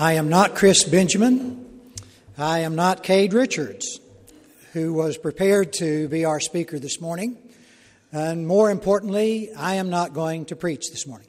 I 0.00 0.12
am 0.12 0.28
not 0.28 0.54
Chris 0.54 0.84
Benjamin. 0.84 1.66
I 2.38 2.60
am 2.60 2.76
not 2.76 3.02
Cade 3.02 3.32
Richards, 3.32 3.98
who 4.72 4.92
was 4.92 5.18
prepared 5.18 5.72
to 5.80 6.06
be 6.06 6.24
our 6.24 6.38
speaker 6.38 6.78
this 6.78 7.00
morning. 7.00 7.36
And 8.12 8.46
more 8.46 8.70
importantly, 8.70 9.52
I 9.56 9.74
am 9.74 9.90
not 9.90 10.12
going 10.12 10.44
to 10.44 10.54
preach 10.54 10.92
this 10.92 11.04
morning. 11.04 11.26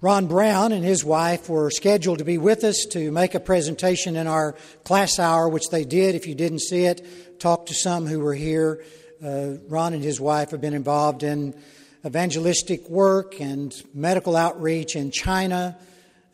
Ron 0.00 0.26
Brown 0.26 0.72
and 0.72 0.84
his 0.84 1.04
wife 1.04 1.48
were 1.48 1.70
scheduled 1.70 2.18
to 2.18 2.24
be 2.24 2.36
with 2.36 2.64
us 2.64 2.84
to 2.90 3.12
make 3.12 3.36
a 3.36 3.40
presentation 3.40 4.16
in 4.16 4.26
our 4.26 4.56
class 4.82 5.20
hour, 5.20 5.48
which 5.48 5.68
they 5.70 5.84
did. 5.84 6.16
If 6.16 6.26
you 6.26 6.34
didn't 6.34 6.62
see 6.62 6.86
it, 6.86 7.38
talk 7.38 7.66
to 7.66 7.74
some 7.74 8.08
who 8.08 8.18
were 8.18 8.34
here. 8.34 8.84
Uh, 9.24 9.58
Ron 9.68 9.94
and 9.94 10.02
his 10.02 10.20
wife 10.20 10.50
have 10.50 10.60
been 10.60 10.74
involved 10.74 11.22
in 11.22 11.54
evangelistic 12.04 12.88
work 12.88 13.40
and 13.40 13.72
medical 13.94 14.34
outreach 14.34 14.96
in 14.96 15.12
China, 15.12 15.78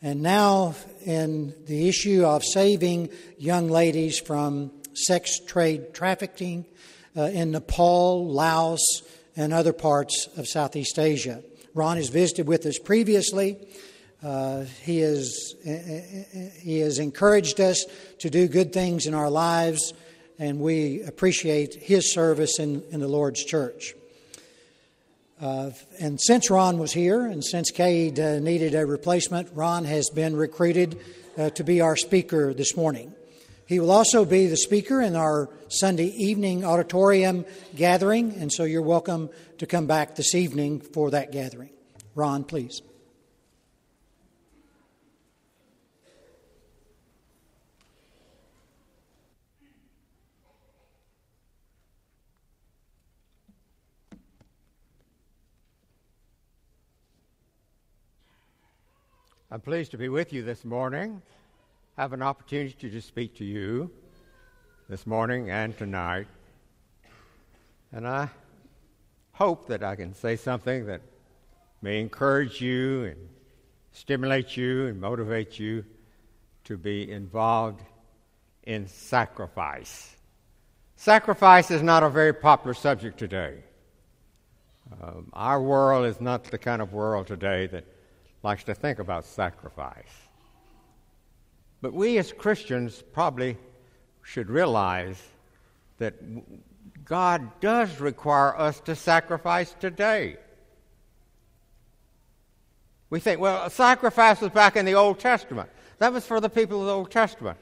and 0.01 0.21
now 0.21 0.75
in 1.03 1.53
the 1.65 1.87
issue 1.87 2.25
of 2.25 2.43
saving 2.43 3.09
young 3.37 3.69
ladies 3.69 4.19
from 4.19 4.71
sex 4.93 5.39
trade 5.39 5.93
trafficking 5.93 6.65
uh, 7.17 7.23
in 7.23 7.51
Nepal, 7.51 8.27
Laos, 8.27 8.83
and 9.35 9.53
other 9.53 9.73
parts 9.73 10.27
of 10.37 10.47
Southeast 10.47 10.97
Asia. 10.99 11.43
Ron 11.73 11.97
has 11.97 12.09
visited 12.09 12.47
with 12.47 12.65
us 12.65 12.79
previously. 12.79 13.57
Uh, 14.23 14.63
he, 14.81 14.99
has, 14.99 15.55
he 16.61 16.79
has 16.79 16.99
encouraged 16.99 17.59
us 17.59 17.85
to 18.19 18.29
do 18.29 18.47
good 18.47 18.73
things 18.73 19.05
in 19.05 19.13
our 19.13 19.29
lives, 19.29 19.93
and 20.39 20.59
we 20.59 21.03
appreciate 21.03 21.75
his 21.75 22.13
service 22.13 22.59
in, 22.59 22.83
in 22.91 23.01
the 23.01 23.07
Lord's 23.07 23.43
church. 23.43 23.93
Uh, 25.41 25.71
and 25.99 26.19
since 26.21 26.49
Ron 26.49 26.77
was 26.77 26.93
here, 26.93 27.25
and 27.25 27.43
since 27.43 27.69
Cade 27.69 28.19
uh, 28.19 28.39
needed 28.39 28.73
a 28.73 28.85
replacement, 28.85 29.49
Ron 29.53 29.83
has 29.83 30.09
been 30.09 30.35
recruited 30.35 30.97
uh, 31.37 31.49
to 31.51 31.63
be 31.63 31.81
our 31.81 31.97
speaker 31.97 32.53
this 32.53 32.77
morning. 32.77 33.13
He 33.67 33.79
will 33.79 33.91
also 33.91 34.23
be 34.23 34.47
the 34.47 34.55
speaker 34.55 35.01
in 35.01 35.15
our 35.15 35.49
Sunday 35.67 36.07
evening 36.07 36.63
auditorium 36.63 37.45
gathering, 37.75 38.33
and 38.35 38.51
so 38.51 38.63
you're 38.63 38.81
welcome 38.81 39.29
to 39.57 39.65
come 39.65 39.87
back 39.87 40.15
this 40.15 40.35
evening 40.35 40.79
for 40.79 41.11
that 41.11 41.31
gathering. 41.31 41.71
Ron, 42.13 42.45
please. 42.45 42.81
I'm 59.55 59.61
pleased 59.61 59.91
to 59.91 59.97
be 59.97 60.09
with 60.09 60.33
you 60.33 60.43
this 60.43 60.65
morning. 60.65 61.21
Have 61.95 62.11
an 62.11 62.21
opportunity 62.21 62.89
to 62.89 63.01
speak 63.01 63.37
to 63.37 63.45
you 63.45 63.89
this 64.89 65.07
morning 65.07 65.49
and 65.49 65.77
tonight. 65.77 66.27
And 67.93 68.05
I 68.05 68.27
hope 69.31 69.69
that 69.69 69.81
I 69.81 69.95
can 69.95 70.13
say 70.13 70.35
something 70.35 70.87
that 70.87 70.99
may 71.81 72.01
encourage 72.01 72.59
you 72.59 73.05
and 73.05 73.29
stimulate 73.93 74.57
you 74.57 74.87
and 74.87 74.99
motivate 74.99 75.57
you 75.57 75.85
to 76.65 76.75
be 76.75 77.09
involved 77.09 77.81
in 78.63 78.89
sacrifice. 78.89 80.17
Sacrifice 80.97 81.71
is 81.71 81.81
not 81.81 82.03
a 82.03 82.09
very 82.09 82.33
popular 82.33 82.73
subject 82.73 83.17
today. 83.17 83.63
Um, 85.01 85.29
our 85.31 85.61
world 85.61 86.07
is 86.07 86.19
not 86.19 86.43
the 86.43 86.57
kind 86.57 86.81
of 86.81 86.91
world 86.91 87.27
today 87.27 87.67
that 87.67 87.94
likes 88.45 88.63
to 88.63 88.75
think 88.75 88.99
about 88.99 89.25
sacrifice. 89.25 90.13
But 91.81 91.93
we 91.93 92.19
as 92.19 92.31
Christians 92.31 93.03
probably 93.11 93.57
should 94.21 94.51
realize 94.51 95.21
that 95.97 96.13
God 97.03 97.59
does 97.59 97.99
require 97.99 98.55
us 98.55 98.79
to 98.81 98.95
sacrifice 98.95 99.75
today. 99.79 100.37
We 103.09 103.19
think, 103.19 103.39
well, 103.39 103.67
sacrifice 103.71 104.41
was 104.41 104.51
back 104.51 104.75
in 104.75 104.85
the 104.85 104.93
Old 104.93 105.19
Testament. 105.19 105.69
That 105.97 106.13
was 106.13 106.25
for 106.25 106.39
the 106.39 106.49
people 106.49 106.81
of 106.81 106.85
the 106.85 106.93
Old 106.93 107.09
Testament. 107.09 107.57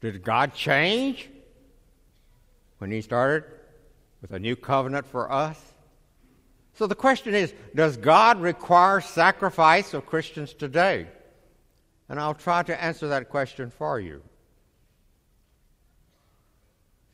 Did 0.00 0.22
God 0.22 0.54
change 0.54 1.28
when 2.78 2.92
He 2.92 3.00
started 3.00 3.44
with 4.20 4.30
a 4.30 4.38
new 4.38 4.54
covenant 4.54 5.06
for 5.06 5.32
us? 5.32 5.71
So 6.82 6.88
the 6.88 6.96
question 6.96 7.32
is 7.32 7.54
Does 7.76 7.96
God 7.96 8.40
require 8.40 9.00
sacrifice 9.00 9.94
of 9.94 10.04
Christians 10.04 10.52
today? 10.52 11.06
And 12.08 12.18
I'll 12.18 12.34
try 12.34 12.64
to 12.64 12.82
answer 12.82 13.06
that 13.06 13.28
question 13.28 13.70
for 13.70 14.00
you. 14.00 14.20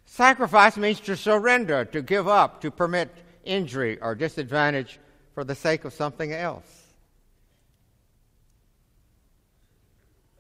Sacrifice 0.06 0.78
means 0.78 1.00
to 1.00 1.18
surrender, 1.18 1.84
to 1.84 2.00
give 2.00 2.26
up, 2.26 2.62
to 2.62 2.70
permit 2.70 3.14
injury 3.44 4.00
or 4.00 4.14
disadvantage 4.14 4.98
for 5.34 5.44
the 5.44 5.54
sake 5.54 5.84
of 5.84 5.92
something 5.92 6.32
else. 6.32 6.86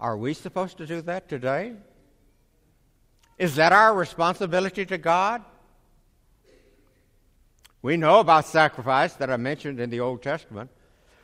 Are 0.00 0.16
we 0.16 0.32
supposed 0.32 0.78
to 0.78 0.86
do 0.86 1.02
that 1.02 1.28
today? 1.28 1.74
Is 3.36 3.56
that 3.56 3.74
our 3.74 3.92
responsibility 3.92 4.86
to 4.86 4.96
God? 4.96 5.44
We 7.82 7.96
know 7.96 8.20
about 8.20 8.46
sacrifice 8.46 9.14
that 9.14 9.30
I 9.30 9.36
mentioned 9.36 9.80
in 9.80 9.90
the 9.90 10.00
Old 10.00 10.22
Testament. 10.22 10.70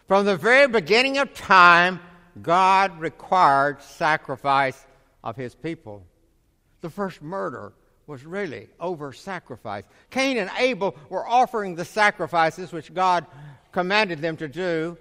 From 0.06 0.24
the 0.24 0.36
very 0.36 0.68
beginning 0.68 1.18
of 1.18 1.34
time, 1.34 2.00
God 2.40 2.98
required 3.00 3.82
sacrifice 3.82 4.86
of 5.22 5.36
his 5.36 5.54
people. 5.54 6.04
The 6.80 6.90
first 6.90 7.22
murder 7.22 7.72
was 8.06 8.24
really 8.24 8.68
over 8.78 9.12
sacrifice. 9.12 9.84
Cain 10.10 10.36
and 10.36 10.50
Abel 10.58 10.94
were 11.08 11.26
offering 11.26 11.74
the 11.74 11.84
sacrifices 11.84 12.72
which 12.72 12.92
God 12.92 13.26
commanded 13.72 14.20
them 14.20 14.36
to 14.36 14.46
do, 14.46 14.96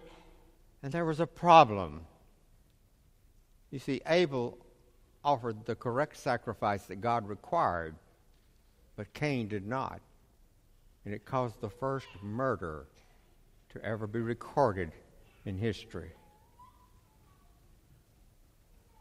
and 0.81 0.91
there 0.91 1.05
was 1.05 1.19
a 1.19 1.27
problem. 1.27 2.01
You 3.71 3.79
see, 3.79 4.01
Abel 4.07 4.57
offered 5.23 5.65
the 5.65 5.75
correct 5.75 6.17
sacrifice 6.17 6.83
that 6.85 7.01
God 7.01 7.27
required, 7.27 7.95
but 8.95 9.13
Cain 9.13 9.47
did 9.47 9.67
not 9.67 9.99
and 11.05 11.13
it 11.13 11.25
caused 11.25 11.59
the 11.61 11.69
first 11.69 12.07
murder 12.21 12.87
to 13.69 13.83
ever 13.83 14.07
be 14.07 14.19
recorded 14.19 14.91
in 15.45 15.57
history. 15.57 16.11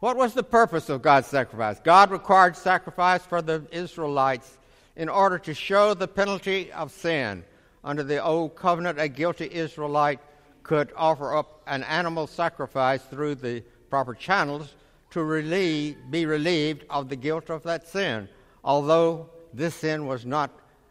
What 0.01 0.17
was 0.17 0.35
the 0.35 0.43
purpose 0.43 0.89
of 0.89 1.01
God's 1.01 1.29
sacrifice? 1.29 1.79
God 1.79 2.11
required 2.11 2.57
sacrifice 2.57 3.25
for 3.25 3.41
the 3.41 3.65
Israelites 3.71 4.59
in 4.97 5.09
order 5.09 5.39
to 5.39 5.55
show 5.55 5.95
the 5.95 6.09
penalty 6.09 6.73
of 6.73 6.91
sin. 6.91 7.45
Under 7.85 8.03
the 8.03 8.23
Old 8.23 8.57
Covenant, 8.57 8.99
a 8.99 9.09
guilty 9.09 9.49
Israelite 9.53 10.19
could 10.65 10.93
offer 10.97 11.37
up 11.37 11.63
an 11.67 11.85
animal 11.85 12.27
sacrifice 12.27 13.03
through 13.03 13.37
the 13.37 13.63
proper 13.91 14.15
channels 14.15 14.75
to 15.11 15.23
relieve, 15.23 15.97
be 16.11 16.27
relieved 16.27 16.85
of 16.91 17.09
the 17.09 17.17
guilt 17.17 17.51
of 17.51 17.63
that 17.65 17.87
sin. 17.87 18.29
Although 18.65 19.31
this 19.53 19.75
sin 19.75 20.07
was 20.07 20.25
not 20.25 20.51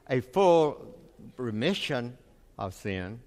a 0.10 0.22
full 0.22 0.96
remission 1.38 2.18
of 2.58 2.74
sin. 2.74 3.20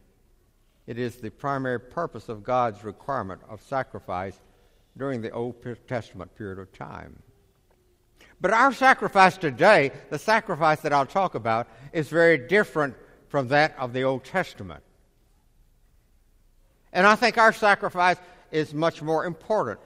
It 0.86 0.98
is 0.98 1.16
the 1.16 1.30
primary 1.30 1.80
purpose 1.80 2.28
of 2.28 2.44
God's 2.44 2.84
requirement 2.84 3.40
of 3.48 3.62
sacrifice 3.62 4.38
during 4.96 5.22
the 5.22 5.30
Old 5.30 5.56
Testament 5.88 6.34
period 6.36 6.58
of 6.58 6.72
time. 6.72 7.22
But 8.40 8.52
our 8.52 8.72
sacrifice 8.72 9.36
today, 9.36 9.90
the 10.10 10.18
sacrifice 10.18 10.80
that 10.82 10.92
I'll 10.92 11.06
talk 11.06 11.34
about, 11.34 11.66
is 11.92 12.08
very 12.08 12.36
different 12.36 12.94
from 13.28 13.48
that 13.48 13.74
of 13.78 13.92
the 13.92 14.02
Old 14.02 14.24
Testament. 14.24 14.82
And 16.92 17.06
I 17.06 17.16
think 17.16 17.38
our 17.38 17.52
sacrifice 17.52 18.18
is 18.52 18.72
much 18.72 19.02
more 19.02 19.24
important, 19.24 19.80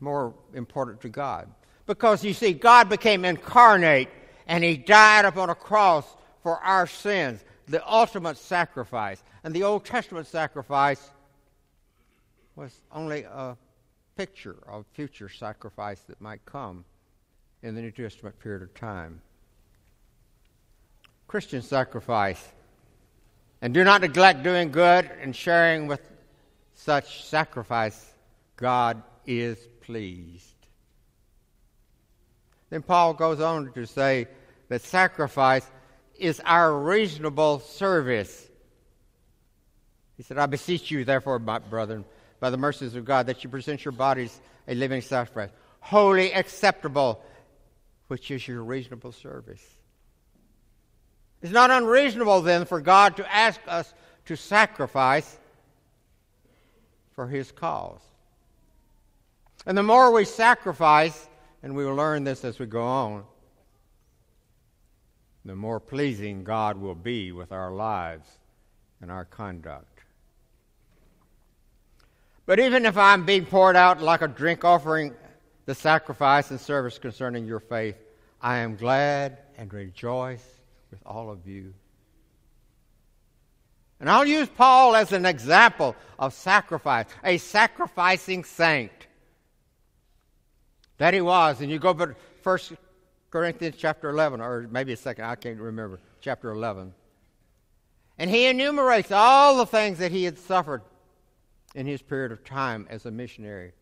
more 0.00 0.34
important 0.54 1.00
to 1.00 1.08
God. 1.08 1.48
Because 1.86 2.24
you 2.24 2.34
see, 2.34 2.52
God 2.52 2.88
became 2.88 3.24
incarnate 3.24 4.08
and 4.46 4.62
He 4.62 4.76
died 4.76 5.24
upon 5.24 5.50
a 5.50 5.54
cross 5.54 6.04
for 6.42 6.58
our 6.58 6.86
sins, 6.86 7.44
the 7.66 7.86
ultimate 7.88 8.36
sacrifice. 8.36 9.22
And 9.44 9.54
the 9.54 9.62
Old 9.62 9.84
Testament 9.84 10.26
sacrifice 10.26 11.10
was 12.56 12.80
only 12.92 13.22
a 13.22 13.56
picture 14.16 14.56
of 14.66 14.84
future 14.92 15.28
sacrifice 15.28 16.00
that 16.02 16.20
might 16.20 16.44
come 16.44 16.84
in 17.62 17.74
the 17.74 17.80
New 17.80 17.90
Testament 17.90 18.38
period 18.40 18.62
of 18.62 18.74
time. 18.74 19.20
Christian 21.28 21.62
sacrifice. 21.62 22.46
And 23.62 23.72
do 23.72 23.84
not 23.84 24.00
neglect 24.00 24.42
doing 24.42 24.70
good 24.70 25.08
and 25.20 25.34
sharing 25.34 25.86
with 25.86 26.00
such 26.74 27.24
sacrifice. 27.24 28.12
God 28.56 29.02
is 29.26 29.56
pleased. 29.80 30.52
Then 32.70 32.82
Paul 32.82 33.14
goes 33.14 33.40
on 33.40 33.72
to 33.72 33.86
say 33.86 34.26
that 34.68 34.82
sacrifice 34.82 35.64
is 36.22 36.40
our 36.44 36.78
reasonable 36.78 37.58
service. 37.58 38.48
He 40.16 40.22
said, 40.22 40.38
I 40.38 40.46
beseech 40.46 40.90
you, 40.90 41.04
therefore, 41.04 41.40
my 41.40 41.58
brethren, 41.58 42.04
by 42.38 42.50
the 42.50 42.56
mercies 42.56 42.94
of 42.94 43.04
God 43.04 43.26
that 43.26 43.42
you 43.42 43.50
present 43.50 43.84
your 43.84 43.92
bodies 43.92 44.40
a 44.68 44.74
living 44.74 45.00
sacrifice, 45.00 45.50
wholly 45.80 46.32
acceptable, 46.32 47.20
which 48.06 48.30
is 48.30 48.46
your 48.46 48.62
reasonable 48.62 49.10
service. 49.10 49.64
It's 51.42 51.52
not 51.52 51.72
unreasonable 51.72 52.42
then 52.42 52.66
for 52.66 52.80
God 52.80 53.16
to 53.16 53.34
ask 53.34 53.60
us 53.66 53.92
to 54.26 54.36
sacrifice 54.36 55.38
for 57.16 57.26
His 57.26 57.50
cause. 57.50 58.00
And 59.66 59.76
the 59.76 59.82
more 59.82 60.12
we 60.12 60.24
sacrifice, 60.24 61.28
and 61.64 61.74
we 61.74 61.84
will 61.84 61.96
learn 61.96 62.22
this 62.22 62.44
as 62.44 62.60
we 62.60 62.66
go 62.66 62.82
on, 62.82 63.24
the 65.44 65.56
more 65.56 65.80
pleasing 65.80 66.44
God 66.44 66.76
will 66.76 66.94
be 66.94 67.32
with 67.32 67.52
our 67.52 67.72
lives 67.72 68.28
and 69.00 69.10
our 69.10 69.24
conduct. 69.24 70.00
But 72.46 72.60
even 72.60 72.86
if 72.86 72.96
I'm 72.96 73.24
being 73.24 73.46
poured 73.46 73.76
out 73.76 74.00
like 74.00 74.22
a 74.22 74.28
drink 74.28 74.64
offering 74.64 75.14
the 75.66 75.74
sacrifice 75.74 76.50
and 76.50 76.60
service 76.60 76.98
concerning 76.98 77.46
your 77.46 77.60
faith, 77.60 77.96
I 78.40 78.58
am 78.58 78.76
glad 78.76 79.38
and 79.56 79.72
rejoice 79.72 80.44
with 80.90 81.00
all 81.06 81.30
of 81.30 81.46
you. 81.46 81.72
And 84.00 84.10
I'll 84.10 84.26
use 84.26 84.48
Paul 84.48 84.96
as 84.96 85.12
an 85.12 85.24
example 85.24 85.94
of 86.18 86.34
sacrifice, 86.34 87.06
a 87.22 87.38
sacrificing 87.38 88.42
saint. 88.42 88.90
That 90.98 91.14
he 91.14 91.20
was. 91.20 91.60
And 91.60 91.70
you 91.70 91.78
go 91.78 91.94
to 91.94 92.16
1 92.42 92.58
Corinthians 93.32 93.76
chapter 93.78 94.10
11, 94.10 94.42
or 94.42 94.68
maybe 94.70 94.92
a 94.92 94.96
second, 94.96 95.24
I 95.24 95.36
can't 95.36 95.58
remember, 95.58 95.98
chapter 96.20 96.50
11. 96.50 96.92
And 98.18 98.28
he 98.28 98.46
enumerates 98.46 99.10
all 99.10 99.56
the 99.56 99.64
things 99.64 99.98
that 99.98 100.12
he 100.12 100.24
had 100.24 100.36
suffered 100.36 100.82
in 101.74 101.86
his 101.86 102.02
period 102.02 102.30
of 102.30 102.44
time 102.44 102.86
as 102.90 103.06
a 103.06 103.10
missionary. 103.10 103.72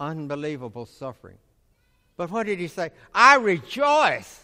Unbelievable 0.00 0.84
suffering. 0.84 1.38
But 2.16 2.32
what 2.32 2.46
did 2.46 2.58
he 2.58 2.66
say? 2.66 2.90
I 3.14 3.36
rejoice. 3.36 4.42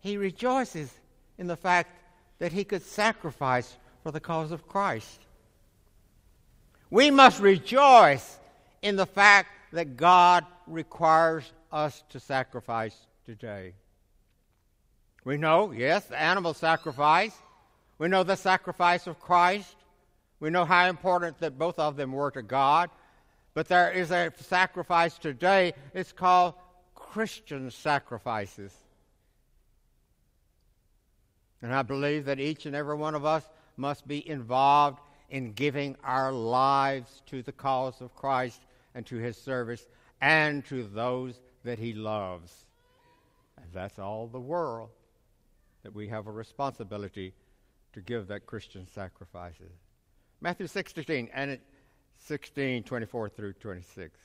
He 0.00 0.16
rejoices 0.16 0.92
in 1.38 1.46
the 1.46 1.56
fact 1.56 2.02
that 2.40 2.52
he 2.52 2.64
could 2.64 2.82
sacrifice 2.82 3.76
for 4.02 4.10
the 4.10 4.20
cause 4.20 4.50
of 4.50 4.66
Christ. 4.66 5.20
We 6.90 7.12
must 7.12 7.40
rejoice 7.40 8.36
in 8.82 8.96
the 8.96 9.06
fact 9.06 9.48
that 9.72 9.96
God 9.96 10.44
requires 10.66 11.52
us 11.74 12.04
to 12.10 12.20
sacrifice 12.20 12.96
today. 13.26 13.74
We 15.24 15.36
know, 15.36 15.72
yes, 15.72 16.04
the 16.04 16.20
animal 16.20 16.54
sacrifice. 16.54 17.34
We 17.98 18.08
know 18.08 18.22
the 18.22 18.36
sacrifice 18.36 19.06
of 19.06 19.18
Christ. 19.18 19.76
We 20.38 20.50
know 20.50 20.64
how 20.64 20.88
important 20.88 21.40
that 21.40 21.58
both 21.58 21.78
of 21.78 21.96
them 21.96 22.12
were 22.12 22.30
to 22.30 22.42
God. 22.42 22.90
But 23.54 23.68
there 23.68 23.90
is 23.90 24.10
a 24.10 24.32
sacrifice 24.36 25.18
today. 25.18 25.74
It's 25.94 26.12
called 26.12 26.54
Christian 26.94 27.70
sacrifices. 27.70 28.72
And 31.62 31.74
I 31.74 31.82
believe 31.82 32.26
that 32.26 32.40
each 32.40 32.66
and 32.66 32.76
every 32.76 32.96
one 32.96 33.14
of 33.14 33.24
us 33.24 33.48
must 33.76 34.06
be 34.06 34.28
involved 34.28 35.00
in 35.30 35.52
giving 35.52 35.96
our 36.04 36.30
lives 36.30 37.22
to 37.26 37.42
the 37.42 37.52
cause 37.52 38.00
of 38.00 38.14
Christ 38.14 38.60
and 38.94 39.06
to 39.06 39.16
his 39.16 39.36
service 39.36 39.86
and 40.20 40.64
to 40.66 40.84
those 40.84 41.40
that 41.64 41.78
he 41.78 41.92
loves. 41.92 42.66
And 43.56 43.66
that's 43.72 43.98
all 43.98 44.26
the 44.26 44.40
world 44.40 44.90
that 45.82 45.94
we 45.94 46.08
have 46.08 46.26
a 46.26 46.32
responsibility 46.32 47.34
to 47.92 48.00
give 48.00 48.28
that 48.28 48.46
Christian 48.46 48.86
sacrifices. 48.86 49.72
Matthew 50.40 50.66
16 50.66 51.30
and 51.32 51.58
16, 52.18 52.82
24 52.82 53.28
through 53.28 53.52
26. 53.54 54.18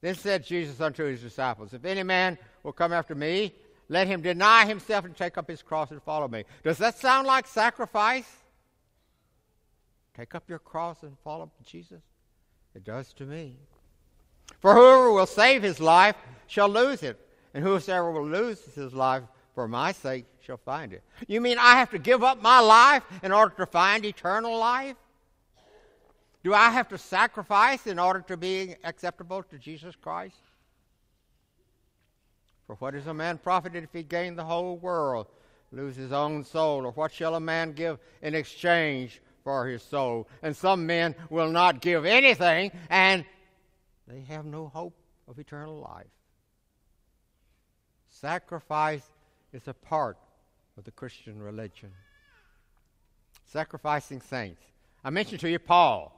Then 0.00 0.14
said 0.14 0.44
Jesus 0.44 0.80
unto 0.80 1.04
his 1.04 1.20
disciples, 1.20 1.74
If 1.74 1.84
any 1.84 2.02
man 2.02 2.38
will 2.62 2.72
come 2.72 2.92
after 2.92 3.14
me, 3.14 3.52
let 3.88 4.06
him 4.06 4.20
deny 4.20 4.66
himself 4.66 5.04
and 5.04 5.16
take 5.16 5.38
up 5.38 5.48
his 5.48 5.62
cross 5.62 5.90
and 5.90 6.02
follow 6.02 6.28
me. 6.28 6.44
Does 6.62 6.78
that 6.78 6.98
sound 6.98 7.26
like 7.26 7.46
sacrifice? 7.46 8.28
Take 10.16 10.34
up 10.34 10.48
your 10.48 10.58
cross 10.58 11.02
and 11.02 11.16
follow 11.24 11.50
Jesus? 11.64 12.02
It 12.74 12.84
does 12.84 13.12
to 13.14 13.24
me. 13.24 13.56
For 14.60 14.74
whoever 14.74 15.12
will 15.12 15.26
save 15.26 15.62
his 15.62 15.80
life 15.80 16.16
shall 16.46 16.68
lose 16.68 17.02
it, 17.02 17.18
and 17.54 17.62
whosoever 17.62 18.10
will 18.10 18.26
lose 18.26 18.60
his 18.74 18.92
life 18.92 19.22
for 19.54 19.68
my 19.68 19.92
sake 19.92 20.26
shall 20.40 20.56
find 20.56 20.92
it. 20.92 21.02
You 21.26 21.40
mean 21.40 21.58
I 21.58 21.74
have 21.74 21.90
to 21.90 21.98
give 21.98 22.22
up 22.22 22.40
my 22.40 22.60
life 22.60 23.02
in 23.22 23.32
order 23.32 23.54
to 23.56 23.66
find 23.66 24.04
eternal 24.04 24.58
life? 24.58 24.96
Do 26.44 26.54
I 26.54 26.70
have 26.70 26.88
to 26.88 26.98
sacrifice 26.98 27.86
in 27.86 27.98
order 27.98 28.20
to 28.28 28.36
be 28.36 28.76
acceptable 28.84 29.42
to 29.44 29.58
Jesus 29.58 29.94
Christ? 29.96 30.40
For 32.66 32.76
what 32.76 32.94
is 32.94 33.06
a 33.06 33.14
man 33.14 33.38
profited 33.38 33.84
if 33.84 33.92
he 33.92 34.02
gain 34.02 34.36
the 34.36 34.44
whole 34.44 34.76
world, 34.76 35.26
lose 35.72 35.96
his 35.96 36.12
own 36.12 36.44
soul? 36.44 36.86
Or 36.86 36.92
what 36.92 37.12
shall 37.12 37.34
a 37.34 37.40
man 37.40 37.72
give 37.72 37.98
in 38.22 38.34
exchange 38.34 39.20
for 39.42 39.66
his 39.66 39.82
soul? 39.82 40.28
And 40.42 40.56
some 40.56 40.86
men 40.86 41.14
will 41.30 41.50
not 41.50 41.80
give 41.80 42.04
anything, 42.04 42.70
and 42.90 43.24
they 44.08 44.20
have 44.22 44.44
no 44.44 44.68
hope 44.68 44.94
of 45.28 45.38
eternal 45.38 45.78
life. 45.80 46.06
Sacrifice 48.08 49.06
is 49.52 49.68
a 49.68 49.74
part 49.74 50.16
of 50.76 50.84
the 50.84 50.90
Christian 50.90 51.40
religion. 51.40 51.90
Sacrificing 53.52 54.20
saints. 54.20 54.62
I 55.04 55.10
mentioned 55.10 55.40
to 55.40 55.50
you 55.50 55.58
Paul. 55.58 56.14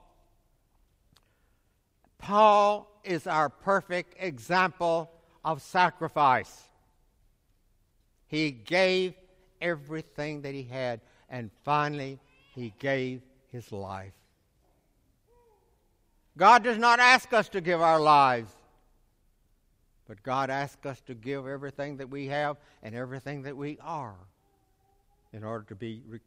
Paul 2.18 3.00
is 3.02 3.26
our 3.26 3.48
perfect 3.48 4.14
example 4.18 5.10
of 5.44 5.62
sacrifice. 5.62 6.68
He 8.26 8.50
gave 8.50 9.14
everything 9.60 10.42
that 10.42 10.54
he 10.54 10.62
had, 10.62 11.00
and 11.28 11.50
finally, 11.64 12.18
he 12.54 12.72
gave 12.78 13.22
his 13.50 13.72
life. 13.72 14.12
God 16.40 16.64
does 16.64 16.78
not 16.78 17.00
ask 17.00 17.34
us 17.34 17.50
to 17.50 17.60
give 17.60 17.82
our 17.82 18.00
lives, 18.00 18.50
but 20.08 20.22
God 20.22 20.48
asks 20.48 20.86
us 20.86 20.98
to 21.02 21.14
give 21.14 21.46
everything 21.46 21.98
that 21.98 22.08
we 22.08 22.28
have 22.28 22.56
and 22.82 22.94
everything 22.94 23.42
that 23.42 23.54
we 23.54 23.76
are 23.82 24.16
in 25.34 25.44
order 25.44 25.66
to 25.68 25.74
be 25.74 26.02
re- 26.08 26.20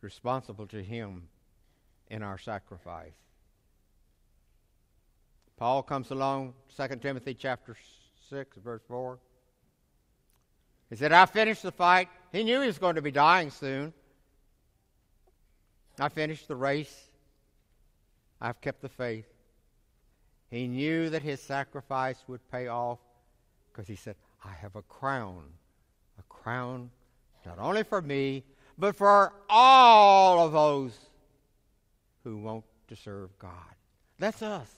responsible 0.00 0.66
to 0.66 0.82
Him 0.82 1.28
in 2.08 2.24
our 2.24 2.36
sacrifice. 2.36 3.14
Paul 5.56 5.84
comes 5.84 6.10
along, 6.10 6.54
2 6.76 6.96
Timothy 6.96 7.34
chapter 7.34 7.76
6, 8.28 8.56
verse 8.56 8.82
4. 8.88 9.20
He 10.88 10.96
said, 10.96 11.12
I 11.12 11.26
finished 11.26 11.62
the 11.62 11.70
fight. 11.70 12.08
He 12.32 12.42
knew 12.42 12.60
he 12.60 12.66
was 12.66 12.78
going 12.78 12.96
to 12.96 13.02
be 13.02 13.12
dying 13.12 13.50
soon. 13.50 13.92
I 16.00 16.08
finished 16.08 16.48
the 16.48 16.56
race. 16.56 17.09
I've 18.40 18.60
kept 18.60 18.82
the 18.82 18.88
faith. 18.88 19.26
He 20.50 20.66
knew 20.66 21.10
that 21.10 21.22
his 21.22 21.40
sacrifice 21.40 22.24
would 22.26 22.40
pay 22.50 22.68
off 22.68 22.98
because 23.70 23.86
he 23.86 23.96
said, 23.96 24.16
I 24.44 24.52
have 24.52 24.74
a 24.76 24.82
crown, 24.82 25.44
a 26.18 26.22
crown 26.28 26.90
not 27.46 27.58
only 27.58 27.82
for 27.82 28.02
me, 28.02 28.44
but 28.78 28.96
for 28.96 29.32
all 29.48 30.46
of 30.46 30.52
those 30.52 30.98
who 32.24 32.38
want 32.38 32.64
to 32.88 32.96
serve 32.96 33.30
God. 33.38 33.52
That's 34.18 34.42
us. 34.42 34.68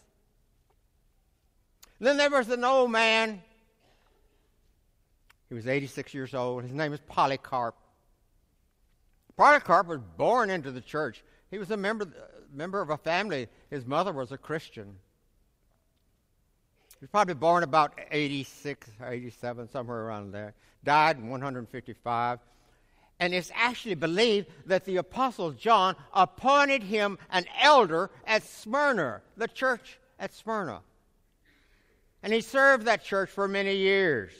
Then 2.01 2.17
there 2.17 2.31
was 2.31 2.49
an 2.49 2.65
old 2.65 2.91
man. 2.91 3.43
He 5.49 5.55
was 5.55 5.67
86 5.67 6.15
years 6.15 6.35
old. 6.35 6.63
His 6.65 6.73
name 6.73 6.93
is 6.93 7.01
Polycarp. 7.07 7.77
Polycarp 9.37 9.87
was 9.87 10.01
born 10.17 10.51
into 10.51 10.71
the 10.71 10.81
church. 10.81 11.23
He 11.51 11.59
was 11.59 11.71
a 11.71 11.77
member, 11.77 12.07
member 12.53 12.81
of 12.81 12.91
a 12.91 12.97
family. 12.97 13.49
His 13.71 13.87
mother 13.87 14.13
was 14.13 14.33
a 14.33 14.39
Christian. 14.39 14.97
He 16.99 17.05
was 17.05 17.11
probably 17.11 17.35
born 17.35 17.63
about 17.63 17.99
86, 18.11 18.89
or 19.01 19.09
87, 19.09 19.69
somewhere 19.71 20.03
around 20.03 20.33
there. 20.33 20.55
Died 20.85 21.19
in 21.19 21.29
155. 21.29 22.39
And 23.19 23.35
it's 23.35 23.53
actually 23.55 23.95
believed 23.95 24.49
that 24.67 24.85
the 24.85 24.97
Apostle 24.97 25.53
John 25.53 25.97
appointed 26.13 26.83
him 26.83 27.19
an 27.31 27.45
elder 27.61 28.11
at 28.27 28.43
Smyrna, 28.43 29.23
the 29.37 29.49
church 29.49 29.99
at 30.19 30.35
Smyrna. 30.35 30.81
And 32.23 32.33
he 32.33 32.41
served 32.41 32.87
that 32.87 33.05
church 33.05 33.31
for 33.31 33.49
many 33.49 33.77
years. 33.77 34.33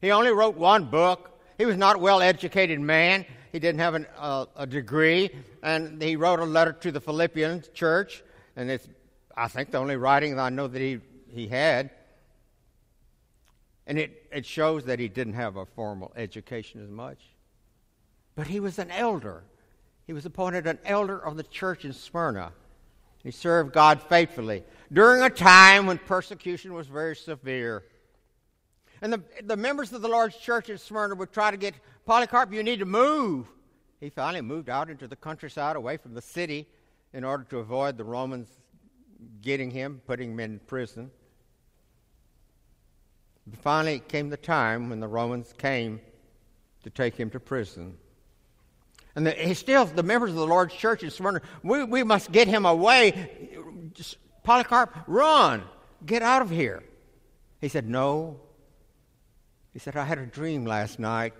He 0.00 0.10
only 0.10 0.30
wrote 0.30 0.56
one 0.56 0.84
book. 0.84 1.40
He 1.58 1.66
was 1.66 1.76
not 1.76 1.96
a 1.96 1.98
well 1.98 2.22
educated 2.22 2.80
man. 2.80 3.26
He 3.52 3.58
didn't 3.58 3.80
have 3.80 3.94
an, 3.94 4.06
uh, 4.16 4.46
a 4.56 4.66
degree, 4.66 5.30
and 5.62 6.00
he 6.00 6.16
wrote 6.16 6.38
a 6.38 6.44
letter 6.44 6.72
to 6.72 6.92
the 6.92 7.00
Philippian 7.00 7.64
church, 7.74 8.22
and 8.56 8.70
it's, 8.70 8.88
I 9.36 9.48
think, 9.48 9.70
the 9.70 9.78
only 9.78 9.96
writing 9.96 10.36
that 10.36 10.42
I 10.42 10.50
know 10.50 10.68
that 10.68 10.80
he, 10.80 11.00
he 11.28 11.48
had. 11.48 11.90
And 13.86 13.98
it, 13.98 14.26
it 14.30 14.46
shows 14.46 14.84
that 14.84 15.00
he 15.00 15.08
didn't 15.08 15.32
have 15.32 15.56
a 15.56 15.66
formal 15.66 16.12
education 16.14 16.82
as 16.82 16.90
much. 16.90 17.18
But 18.36 18.46
he 18.46 18.60
was 18.60 18.78
an 18.78 18.90
elder. 18.90 19.42
He 20.06 20.12
was 20.12 20.26
appointed 20.26 20.66
an 20.66 20.78
elder 20.84 21.18
of 21.18 21.36
the 21.36 21.42
church 21.42 21.84
in 21.84 21.92
Smyrna. 21.92 22.52
He 23.22 23.30
served 23.30 23.72
God 23.72 24.00
faithfully 24.02 24.64
during 24.92 25.22
a 25.22 25.30
time 25.30 25.86
when 25.86 25.98
persecution 25.98 26.72
was 26.72 26.86
very 26.86 27.16
severe. 27.16 27.84
And 29.02 29.12
the, 29.12 29.22
the 29.44 29.56
members 29.56 29.92
of 29.92 30.02
the 30.02 30.08
Lord's 30.08 30.36
church 30.36 30.68
in 30.68 30.78
Smyrna 30.78 31.14
would 31.14 31.32
try 31.32 31.50
to 31.50 31.56
get 31.56 31.74
Polycarp, 32.06 32.52
you 32.52 32.62
need 32.62 32.80
to 32.80 32.86
move. 32.86 33.46
He 34.00 34.10
finally 34.10 34.40
moved 34.40 34.68
out 34.68 34.90
into 34.90 35.06
the 35.06 35.16
countryside 35.16 35.76
away 35.76 35.96
from 35.96 36.14
the 36.14 36.22
city 36.22 36.66
in 37.12 37.24
order 37.24 37.44
to 37.44 37.58
avoid 37.58 37.96
the 37.96 38.04
Romans 38.04 38.48
getting 39.42 39.70
him, 39.70 40.00
putting 40.06 40.32
him 40.32 40.40
in 40.40 40.58
prison. 40.60 41.10
Finally 43.62 44.00
came 44.08 44.28
the 44.28 44.36
time 44.36 44.90
when 44.90 45.00
the 45.00 45.08
Romans 45.08 45.52
came 45.58 46.00
to 46.84 46.90
take 46.90 47.16
him 47.16 47.30
to 47.30 47.40
prison. 47.40 47.96
And 49.16 49.26
the, 49.26 49.32
he 49.32 49.54
still, 49.54 49.84
the 49.86 50.02
members 50.02 50.30
of 50.30 50.36
the 50.36 50.46
Lord's 50.46 50.74
church 50.74 51.02
in 51.02 51.10
Smyrna, 51.10 51.40
we, 51.62 51.84
we 51.84 52.04
must 52.04 52.30
get 52.30 52.46
him 52.46 52.64
away. 52.64 53.50
Just, 53.92 54.18
Polycarp, 54.44 54.94
run. 55.06 55.62
Get 56.06 56.22
out 56.22 56.42
of 56.42 56.50
here. 56.50 56.82
He 57.60 57.68
said, 57.68 57.88
No. 57.88 58.40
He 59.72 59.78
said, 59.78 59.96
I 59.96 60.04
had 60.04 60.18
a 60.18 60.26
dream 60.26 60.64
last 60.64 60.98
night. 60.98 61.34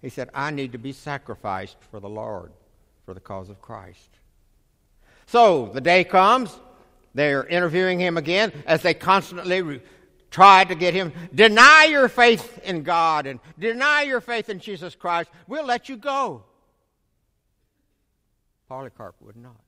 He 0.00 0.08
said, 0.08 0.30
I 0.34 0.50
need 0.50 0.72
to 0.72 0.78
be 0.78 0.92
sacrificed 0.92 1.76
for 1.90 2.00
the 2.00 2.08
Lord, 2.08 2.52
for 3.04 3.14
the 3.14 3.20
cause 3.20 3.50
of 3.50 3.60
Christ. 3.60 4.08
So 5.26 5.70
the 5.72 5.80
day 5.80 6.04
comes, 6.04 6.58
they're 7.14 7.44
interviewing 7.46 7.98
him 7.98 8.16
again 8.16 8.52
as 8.66 8.82
they 8.82 8.94
constantly 8.94 9.62
re- 9.62 9.82
tried 10.30 10.68
to 10.68 10.74
get 10.74 10.94
him, 10.94 11.12
deny 11.34 11.84
your 11.84 12.08
faith 12.08 12.58
in 12.62 12.82
God 12.82 13.26
and 13.26 13.40
deny 13.58 14.02
your 14.02 14.20
faith 14.20 14.48
in 14.48 14.60
Jesus 14.60 14.94
Christ, 14.94 15.30
we'll 15.46 15.66
let 15.66 15.88
you 15.88 15.96
go. 15.96 16.44
Polycarp 18.68 19.16
would 19.20 19.36
not. 19.36 19.60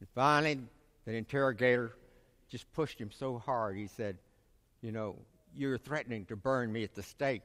And 0.00 0.08
finally, 0.14 0.60
the 1.06 1.12
interrogator 1.12 1.96
just 2.48 2.70
pushed 2.72 2.98
him 2.98 3.10
so 3.10 3.38
hard, 3.38 3.76
he 3.76 3.86
said, 3.86 4.16
You 4.80 4.92
know, 4.92 5.16
you're 5.56 5.78
threatening 5.78 6.24
to 6.26 6.36
burn 6.36 6.72
me 6.72 6.84
at 6.84 6.94
the 6.94 7.02
stake. 7.02 7.42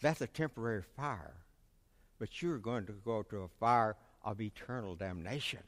That's 0.00 0.20
a 0.20 0.26
temporary 0.26 0.82
fire, 0.96 1.34
but 2.18 2.42
you're 2.42 2.58
going 2.58 2.86
to 2.86 2.92
go 3.04 3.22
to 3.22 3.42
a 3.42 3.48
fire 3.60 3.96
of 4.24 4.40
eternal 4.40 4.94
damnation. 4.94 5.60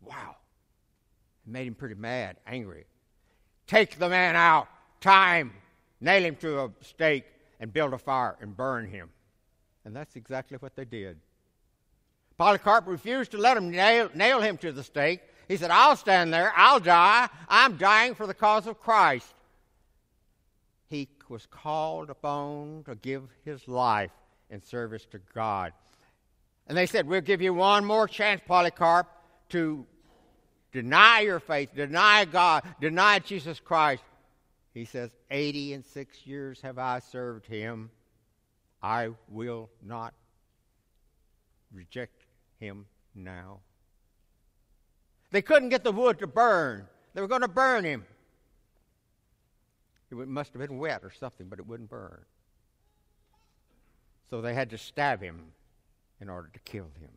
Wow. 0.00 0.36
It 1.46 1.52
made 1.52 1.66
him 1.66 1.74
pretty 1.74 1.94
mad, 1.94 2.36
angry. 2.46 2.86
Take 3.66 3.98
the 3.98 4.08
man 4.08 4.36
out, 4.36 4.68
him, 5.02 5.52
nail 6.00 6.24
him 6.24 6.36
to 6.36 6.60
a 6.60 6.70
stake, 6.82 7.24
and 7.60 7.72
build 7.72 7.92
a 7.92 7.98
fire 7.98 8.36
and 8.40 8.56
burn 8.56 8.86
him. 8.86 9.10
And 9.84 9.94
that's 9.94 10.16
exactly 10.16 10.58
what 10.58 10.76
they 10.76 10.84
did. 10.84 11.18
Polycarp 12.38 12.86
refused 12.86 13.30
to 13.30 13.38
let 13.38 13.56
him 13.56 13.70
nail, 13.70 14.10
nail 14.14 14.40
him 14.40 14.58
to 14.58 14.72
the 14.72 14.82
stake. 14.82 15.20
He 15.48 15.56
said, 15.56 15.70
I'll 15.70 15.96
stand 15.96 16.34
there, 16.34 16.52
I'll 16.56 16.80
die, 16.80 17.28
I'm 17.48 17.76
dying 17.76 18.14
for 18.14 18.26
the 18.26 18.34
cause 18.34 18.66
of 18.66 18.80
Christ. 18.80 19.32
Was 21.28 21.46
called 21.46 22.10
upon 22.10 22.84
to 22.84 22.94
give 22.94 23.24
his 23.44 23.66
life 23.66 24.12
in 24.50 24.62
service 24.62 25.06
to 25.10 25.20
God. 25.34 25.72
And 26.68 26.76
they 26.76 26.86
said, 26.86 27.06
We'll 27.06 27.20
give 27.20 27.42
you 27.42 27.54
one 27.54 27.84
more 27.84 28.06
chance, 28.06 28.40
Polycarp, 28.46 29.08
to 29.50 29.84
deny 30.72 31.20
your 31.20 31.40
faith, 31.40 31.70
deny 31.74 32.24
God, 32.24 32.62
deny 32.80 33.18
Jesus 33.18 33.60
Christ. 33.60 34.02
He 34.74 34.84
says, 34.84 35.10
80 35.30 35.72
and 35.72 35.84
six 35.84 36.26
years 36.26 36.60
have 36.60 36.78
I 36.78 36.98
served 36.98 37.46
him. 37.46 37.90
I 38.82 39.08
will 39.28 39.70
not 39.82 40.12
reject 41.72 42.24
him 42.60 42.86
now. 43.14 43.60
They 45.30 45.42
couldn't 45.42 45.70
get 45.70 45.82
the 45.82 45.92
wood 45.92 46.18
to 46.18 46.26
burn. 46.26 46.86
They 47.14 47.20
were 47.20 47.28
going 47.28 47.40
to 47.40 47.48
burn 47.48 47.84
him. 47.84 48.04
It 50.10 50.28
must 50.28 50.52
have 50.52 50.60
been 50.60 50.78
wet 50.78 51.00
or 51.02 51.10
something, 51.10 51.48
but 51.48 51.58
it 51.58 51.66
wouldn't 51.66 51.90
burn. 51.90 52.20
So 54.30 54.40
they 54.40 54.54
had 54.54 54.70
to 54.70 54.78
stab 54.78 55.20
him 55.20 55.52
in 56.20 56.28
order 56.28 56.48
to 56.52 56.58
kill 56.60 56.90
him. 57.00 57.10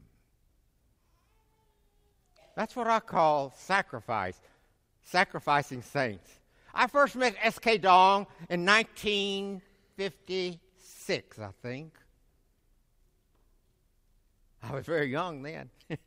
That's 2.55 2.75
what 2.75 2.88
I 2.88 3.00
call 3.00 3.53
sacrifice, 3.55 4.41
sacrificing 5.03 5.81
saints. 5.81 6.29
I 6.74 6.88
first 6.88 7.15
met 7.15 7.36
S.K. 7.41 7.77
Dong 7.77 8.27
in 8.50 8.65
1956, 8.65 11.39
I 11.39 11.50
think. 11.62 11.93
I 14.62 14.74
was 14.74 14.86
very 14.86 15.10
young 15.10 15.41
then. 15.41 15.69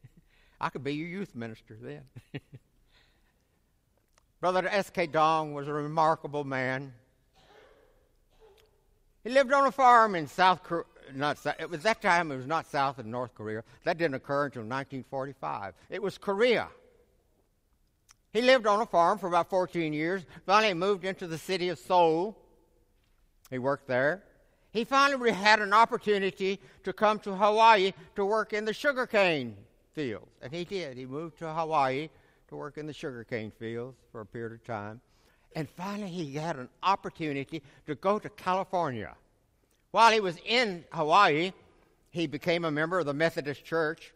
I 0.61 0.69
could 0.69 0.85
be 0.85 0.95
your 0.95 1.09
youth 1.09 1.35
minister 1.35 1.79
then. 1.81 2.03
Brother 4.43 4.67
S.K. 4.69 5.07
Dong 5.07 5.55
was 5.55 5.69
a 5.69 5.73
remarkable 5.73 6.43
man. 6.43 6.93
He 9.23 9.31
lived 9.31 9.53
on 9.53 9.69
a 9.69 9.71
farm 9.71 10.17
in 10.17 10.27
South 10.27 10.65
Korea. 10.65 10.83
Not, 11.15 11.39
it 11.61 11.71
was 11.71 11.85
that 11.85 12.03
time 12.03 12.33
it 12.33 12.37
was 12.39 12.47
not 12.49 12.67
South 12.67 12.99
and 12.99 13.09
North 13.09 13.37
Korea. 13.37 13.63
That 13.85 13.99
didn't 13.99 14.17
occur 14.17 14.47
until 14.47 14.63
1945. 14.63 15.75
It 15.91 16.03
was 16.03 16.19
Korea. 16.19 16.67
He 18.33 18.43
lived 18.43 18.67
on 18.67 18.81
a 18.81 18.87
farm 18.87 19.17
for 19.17 19.29
about 19.29 19.49
14 19.49 19.93
years. 19.93 20.23
Finally, 20.45 20.75
moved 20.75 21.05
into 21.05 21.29
the 21.29 21.39
city 21.39 21.69
of 21.69 21.79
Seoul. 21.79 22.37
He 23.49 23.61
worked 23.61 23.87
there. 23.87 24.25
He 24.73 24.83
finally 24.83 25.31
had 25.31 25.61
an 25.61 25.73
opportunity 25.73 26.59
to 26.83 26.93
come 26.93 27.21
to 27.21 27.37
Hawaii 27.37 27.93
to 28.17 28.25
work 28.25 28.53
in 28.53 28.65
the 28.65 28.73
sugarcane 28.73 29.55
fields. 29.93 30.33
And 30.43 30.53
he 30.53 30.65
did. 30.65 30.97
He 30.97 31.07
moved 31.07 31.39
to 31.39 31.55
Hawaii 31.55 32.09
to 32.53 32.57
work 32.57 32.79
in 32.79 32.87
the 32.87 32.93
sugarcane 32.93 33.51
fields 33.51 33.99
for 34.13 34.21
a 34.21 34.27
period 34.27 34.53
of 34.53 34.65
time. 34.65 35.01
And 35.57 35.69
finally, 35.69 36.11
he 36.11 36.35
had 36.35 36.57
an 36.57 36.69
opportunity 36.83 37.63
to 37.87 37.95
go 37.95 38.19
to 38.19 38.29
California. 38.31 39.15
While 39.91 40.13
he 40.13 40.21
was 40.21 40.37
in 40.47 40.85
Hawaii, 40.93 41.53
he 42.11 42.27
became 42.27 42.65
a 42.65 42.71
member 42.71 42.99
of 42.99 43.07
the 43.07 43.15
Methodist 43.15 43.65
Church, 43.65 44.13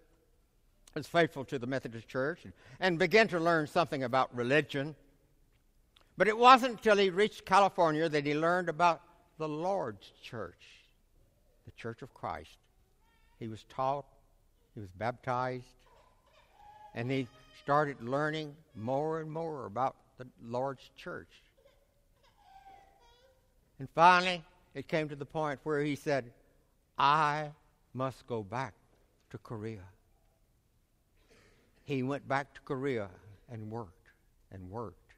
was 0.94 1.06
faithful 1.06 1.44
to 1.46 1.58
the 1.58 1.66
Methodist 1.66 2.08
Church, 2.08 2.40
and, 2.80 2.98
began 2.98 3.28
to 3.28 3.40
learn 3.40 3.66
something 3.66 4.02
about 4.02 4.34
religion. 4.34 4.94
But 6.16 6.28
it 6.28 6.36
wasn't 6.36 6.72
until 6.72 6.96
he 6.96 7.10
reached 7.10 7.44
California 7.44 8.08
that 8.08 8.24
he 8.24 8.34
learned 8.34 8.70
about 8.70 9.02
the 9.38 9.48
Lord's 9.48 10.10
Church, 10.22 10.62
the 11.66 11.72
Church 11.72 12.00
of 12.00 12.14
Christ. 12.14 12.56
He 13.38 13.48
was 13.48 13.64
taught, 13.68 14.06
he 14.74 14.80
was 14.80 14.88
baptized, 14.96 15.64
and 16.94 17.10
he 17.10 17.28
started 17.66 18.00
learning 18.00 18.54
more 18.76 19.18
and 19.18 19.28
more 19.28 19.66
about 19.66 19.96
the 20.18 20.26
Lord's 20.40 20.88
church. 20.96 21.42
And 23.80 23.88
finally, 23.92 24.44
it 24.72 24.86
came 24.86 25.08
to 25.08 25.16
the 25.16 25.26
point 25.26 25.58
where 25.64 25.80
he 25.80 25.96
said, 25.96 26.30
I 26.96 27.50
must 27.92 28.24
go 28.28 28.44
back 28.44 28.72
to 29.30 29.38
Korea. 29.38 29.82
He 31.82 32.04
went 32.04 32.28
back 32.28 32.54
to 32.54 32.60
Korea 32.60 33.08
and 33.50 33.68
worked 33.68 34.10
and 34.52 34.70
worked. 34.70 35.14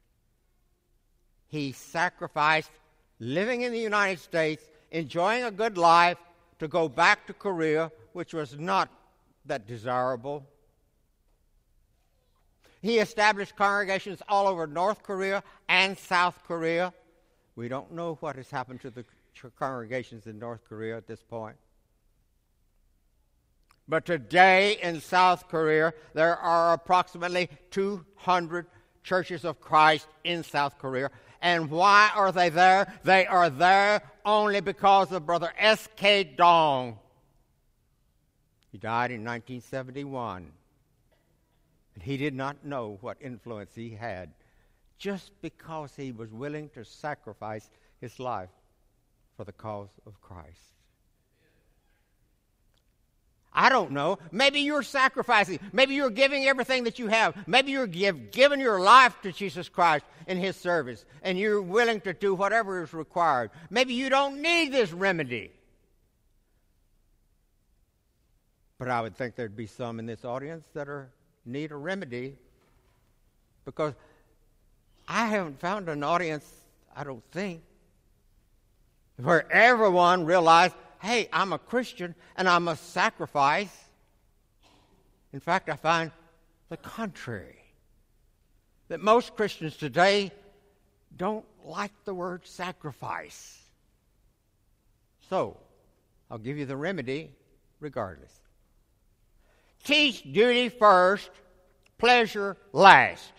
He 1.49 1.71
sacrificed 1.71 2.71
living 3.19 3.61
in 3.61 3.71
the 3.71 3.79
United 3.79 4.17
States, 4.17 4.63
enjoying 4.89 5.43
a 5.43 5.51
good 5.51 5.77
life, 5.77 6.17
to 6.57 6.67
go 6.67 6.89
back 6.89 7.27
to 7.27 7.33
Korea, 7.33 7.91
which 8.13 8.33
was 8.33 8.57
not 8.57 8.89
that 9.45 9.67
desirable. 9.67 10.47
He 12.81 12.99
established 12.99 13.55
congregations 13.55 14.21
all 14.29 14.47
over 14.47 14.65
North 14.65 15.03
Korea 15.03 15.43
and 15.67 15.97
South 15.97 16.39
Korea. 16.47 16.93
We 17.55 17.67
don't 17.67 17.91
know 17.91 18.17
what 18.21 18.37
has 18.37 18.49
happened 18.49 18.81
to 18.81 18.89
the 18.89 19.03
congregations 19.57 20.27
in 20.27 20.39
North 20.39 20.61
Korea 20.67 20.95
at 20.97 21.07
this 21.07 21.21
point. 21.21 21.57
But 23.87 24.05
today 24.05 24.77
in 24.81 25.01
South 25.01 25.47
Korea, 25.47 25.93
there 26.13 26.37
are 26.37 26.73
approximately 26.73 27.49
200 27.71 28.67
churches 29.03 29.43
of 29.43 29.59
Christ 29.59 30.07
in 30.23 30.43
South 30.43 30.77
Korea. 30.77 31.09
And 31.41 31.71
why 31.71 32.11
are 32.15 32.31
they 32.31 32.49
there? 32.49 32.93
They 33.03 33.25
are 33.25 33.49
there 33.49 34.03
only 34.25 34.61
because 34.61 35.11
of 35.11 35.25
Brother 35.25 35.51
S.K. 35.57 36.35
Dong. 36.37 36.99
He 38.71 38.77
died 38.77 39.11
in 39.11 39.23
1971. 39.23 40.51
And 41.99 42.05
he 42.05 42.15
did 42.15 42.33
not 42.33 42.63
know 42.63 42.97
what 43.01 43.17
influence 43.19 43.75
he 43.75 43.89
had 43.89 44.31
just 44.97 45.31
because 45.41 45.93
he 45.97 46.13
was 46.13 46.31
willing 46.31 46.69
to 46.69 46.85
sacrifice 46.85 47.69
his 47.99 48.21
life 48.21 48.47
for 49.35 49.43
the 49.43 49.51
cause 49.51 49.89
of 50.07 50.21
Christ. 50.21 50.77
I 53.51 53.67
don't 53.67 53.91
know. 53.91 54.17
Maybe 54.31 54.61
you're 54.61 54.81
sacrificing. 54.81 55.59
Maybe 55.73 55.93
you're 55.93 56.09
giving 56.09 56.45
everything 56.45 56.85
that 56.85 56.99
you 56.99 57.07
have. 57.07 57.35
Maybe 57.45 57.73
you're 57.73 57.85
give, 57.85 58.31
giving 58.31 58.61
your 58.61 58.79
life 58.79 59.21
to 59.23 59.33
Jesus 59.33 59.67
Christ 59.67 60.05
in 60.25 60.37
His 60.37 60.55
service, 60.55 61.03
and 61.21 61.37
you're 61.37 61.61
willing 61.61 61.99
to 62.01 62.13
do 62.13 62.33
whatever 62.33 62.81
is 62.81 62.93
required. 62.93 63.51
Maybe 63.69 63.93
you 63.93 64.09
don't 64.09 64.41
need 64.41 64.71
this 64.71 64.93
remedy. 64.93 65.51
But 68.77 68.87
I 68.87 69.01
would 69.01 69.17
think 69.17 69.35
there'd 69.35 69.57
be 69.57 69.67
some 69.67 69.99
in 69.99 70.05
this 70.05 70.23
audience 70.23 70.63
that 70.73 70.87
are 70.87 71.09
need 71.49 71.71
a 71.71 71.75
remedy 71.75 72.37
because 73.65 73.93
I 75.07 75.25
haven't 75.27 75.59
found 75.59 75.89
an 75.89 76.03
audience, 76.03 76.45
I 76.95 77.03
don't 77.03 77.23
think, 77.31 77.61
where 79.17 79.51
everyone 79.51 80.25
realized, 80.25 80.75
hey, 81.01 81.27
I'm 81.33 81.53
a 81.53 81.59
Christian 81.59 82.15
and 82.35 82.47
I 82.47 82.59
must 82.59 82.93
sacrifice. 82.93 83.75
In 85.33 85.39
fact, 85.39 85.69
I 85.69 85.75
find 85.75 86.11
the 86.69 86.77
contrary. 86.77 87.55
That 88.87 89.01
most 89.01 89.35
Christians 89.35 89.77
today 89.77 90.31
don't 91.15 91.45
like 91.63 91.91
the 92.05 92.13
word 92.13 92.47
sacrifice. 92.47 93.61
So, 95.29 95.57
I'll 96.31 96.37
give 96.37 96.57
you 96.57 96.65
the 96.65 96.77
remedy 96.77 97.31
regardless. 97.79 98.38
Teach 99.89 100.21
duty 100.21 100.69
first, 100.69 101.31
pleasure 101.97 102.55
last. 102.73 103.33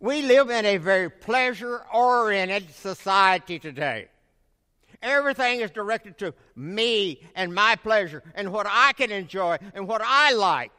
We 0.00 0.22
live 0.22 0.48
in 0.48 0.64
a 0.64 0.78
very 0.78 1.10
pleasure 1.10 1.82
oriented 1.92 2.70
society 2.70 3.58
today. 3.58 4.08
Everything 5.02 5.60
is 5.60 5.70
directed 5.70 6.16
to 6.20 6.32
me 6.56 7.20
and 7.34 7.54
my 7.54 7.76
pleasure 7.76 8.22
and 8.34 8.50
what 8.54 8.66
I 8.70 8.94
can 8.94 9.10
enjoy 9.10 9.58
and 9.74 9.86
what 9.86 10.00
I 10.02 10.32
like. 10.32 10.72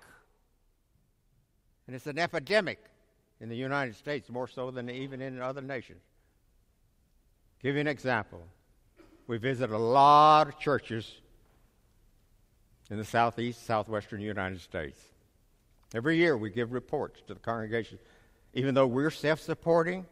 And 1.86 1.96
it's 1.96 2.08
an 2.08 2.18
epidemic 2.18 2.80
in 3.40 3.50
the 3.50 3.56
United 3.56 3.96
States 3.96 4.32
more 4.32 4.48
so 4.48 4.72
than 4.72 4.90
even 4.90 5.22
in 5.22 5.40
other 5.40 5.62
nations. 5.62 6.02
Give 7.62 7.76
you 7.76 7.82
an 7.82 7.88
example. 7.88 8.42
We 9.28 9.38
visit 9.38 9.70
a 9.70 9.78
lot 9.78 10.48
of 10.48 10.58
churches 10.58 11.21
in 12.92 12.98
the 12.98 13.06
southeast, 13.06 13.66
southwestern 13.66 14.20
United 14.20 14.60
States. 14.60 15.00
Every 15.96 16.18
year 16.18 16.38
we 16.38 16.50
give 16.50 16.74
reports 16.74 17.22
to 17.28 17.34
the 17.34 17.40
congregation. 17.40 17.98
Even 18.54 18.76
though 18.76 18.86
we're 18.86 19.10
self 19.10 19.40
supporting, 19.40 20.06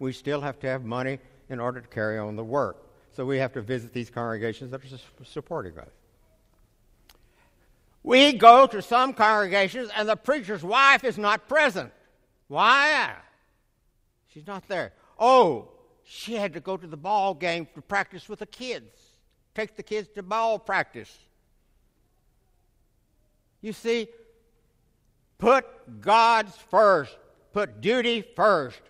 we 0.00 0.12
still 0.12 0.40
have 0.40 0.58
to 0.60 0.66
have 0.66 0.84
money 0.84 1.20
in 1.48 1.60
order 1.60 1.80
to 1.80 1.86
carry 1.86 2.18
on 2.18 2.34
the 2.34 2.44
work. 2.44 2.84
So 3.12 3.24
we 3.24 3.38
have 3.38 3.52
to 3.52 3.62
visit 3.62 3.92
these 3.92 4.10
congregations 4.10 4.72
that 4.72 4.80
are 4.84 5.24
supporting 5.24 5.78
us. 5.78 5.88
We 8.02 8.32
go 8.32 8.66
to 8.66 8.82
some 8.82 9.12
congregations 9.12 9.90
and 9.94 10.08
the 10.08 10.16
preacher's 10.16 10.64
wife 10.64 11.04
is 11.04 11.16
not 11.16 11.48
present. 11.48 11.92
Why? 12.48 13.14
She's 14.32 14.46
not 14.46 14.66
there. 14.66 14.92
Oh, 15.18 15.68
she 16.02 16.34
had 16.34 16.54
to 16.54 16.60
go 16.60 16.76
to 16.76 16.86
the 16.86 16.96
ball 16.96 17.34
game 17.34 17.68
to 17.74 17.82
practice 17.82 18.28
with 18.28 18.40
the 18.40 18.46
kids, 18.46 18.90
take 19.54 19.76
the 19.76 19.82
kids 19.84 20.08
to 20.16 20.24
ball 20.24 20.58
practice. 20.58 21.16
You 23.62 23.72
see, 23.72 24.08
put 25.38 25.66
God's 26.00 26.54
first, 26.70 27.16
put 27.52 27.80
duty 27.80 28.24
first, 28.34 28.80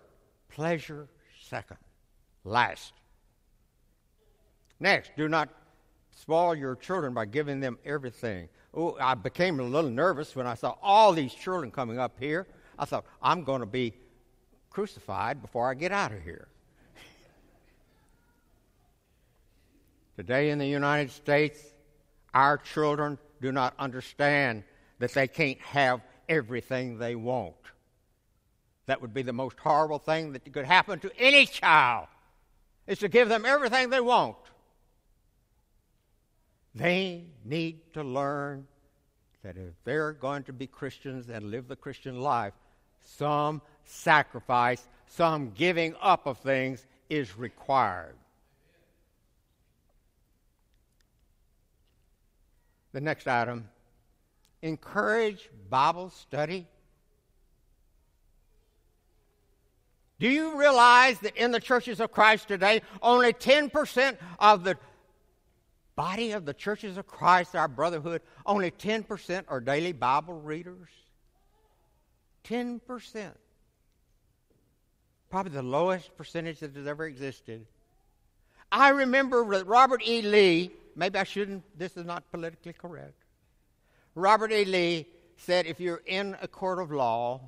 pleasure 0.49 1.07
second, 1.49 1.77
last. 2.43 2.93
Next, 4.79 5.11
do 5.17 5.27
not 5.27 5.49
spoil 6.15 6.55
your 6.55 6.75
children 6.75 7.13
by 7.13 7.25
giving 7.25 7.59
them 7.59 7.77
everything. 7.85 8.47
Oh, 8.73 8.97
I 8.99 9.15
became 9.15 9.59
a 9.59 9.63
little 9.63 9.89
nervous 9.89 10.35
when 10.35 10.47
I 10.47 10.55
saw 10.55 10.75
all 10.81 11.11
these 11.11 11.33
children 11.33 11.71
coming 11.71 11.99
up 11.99 12.15
here. 12.19 12.47
I 12.79 12.85
thought, 12.85 13.05
I'm 13.21 13.43
going 13.43 13.59
to 13.59 13.65
be 13.65 13.93
crucified 14.69 15.41
before 15.41 15.69
I 15.69 15.73
get 15.73 15.91
out 15.91 16.13
of 16.13 16.23
here. 16.23 16.47
Today 20.15 20.51
in 20.51 20.57
the 20.57 20.67
United 20.67 21.11
States, 21.11 21.61
our 22.33 22.57
children 22.57 23.17
do 23.41 23.51
not 23.51 23.73
understand 23.79 24.63
that 24.99 25.13
they 25.13 25.27
can't 25.27 25.59
have 25.59 26.01
everything 26.29 26.97
they 26.97 27.15
want. 27.15 27.55
That 28.85 29.01
would 29.01 29.13
be 29.13 29.23
the 29.23 29.33
most 29.33 29.59
horrible 29.59 29.99
thing 29.99 30.33
that 30.33 30.51
could 30.53 30.65
happen 30.65 30.99
to 30.99 31.11
any 31.17 31.45
child, 31.45 32.07
is 32.87 32.99
to 32.99 33.09
give 33.09 33.29
them 33.29 33.45
everything 33.45 33.89
they 33.89 33.99
want. 33.99 34.37
They 36.73 37.25
need 37.43 37.93
to 37.93 38.03
learn 38.03 38.67
that 39.43 39.57
if 39.57 39.73
they're 39.83 40.13
going 40.13 40.43
to 40.43 40.53
be 40.53 40.67
Christians 40.67 41.29
and 41.29 41.51
live 41.51 41.67
the 41.67 41.75
Christian 41.75 42.21
life, 42.21 42.53
some 43.03 43.61
sacrifice, 43.83 44.87
some 45.07 45.51
giving 45.51 45.95
up 46.01 46.27
of 46.27 46.37
things 46.37 46.85
is 47.09 47.37
required. 47.37 48.15
The 52.93 53.01
next 53.01 53.27
item 53.27 53.69
encourage 54.61 55.49
Bible 55.69 56.09
study. 56.09 56.67
Do 60.19 60.29
you 60.29 60.59
realize 60.59 61.19
that 61.19 61.35
in 61.35 61.51
the 61.51 61.59
churches 61.59 61.99
of 61.99 62.11
Christ 62.11 62.47
today, 62.47 62.81
only 63.01 63.33
10% 63.33 64.17
of 64.39 64.63
the 64.63 64.77
body 65.95 66.33
of 66.33 66.45
the 66.45 66.53
churches 66.53 66.97
of 66.97 67.07
Christ, 67.07 67.55
our 67.55 67.67
brotherhood, 67.67 68.21
only 68.45 68.69
10% 68.69 69.45
are 69.47 69.59
daily 69.59 69.93
Bible 69.93 70.39
readers? 70.39 70.89
10%. 72.43 73.31
Probably 75.29 75.51
the 75.53 75.63
lowest 75.63 76.15
percentage 76.17 76.59
that 76.59 76.75
has 76.75 76.85
ever 76.85 77.05
existed. 77.05 77.65
I 78.71 78.89
remember 78.89 79.43
that 79.55 79.65
Robert 79.65 80.01
E. 80.05 80.21
Lee 80.21 80.71
maybe 80.95 81.17
I 81.19 81.23
shouldn't, 81.23 81.63
this 81.77 81.97
is 81.97 82.05
not 82.05 82.29
politically 82.31 82.73
correct. 82.73 83.23
Robert 84.15 84.51
E. 84.51 84.65
Lee 84.65 85.07
said 85.37 85.65
if 85.65 85.79
you're 85.79 86.01
in 86.05 86.35
a 86.41 86.47
court 86.47 86.79
of 86.79 86.91
law, 86.91 87.41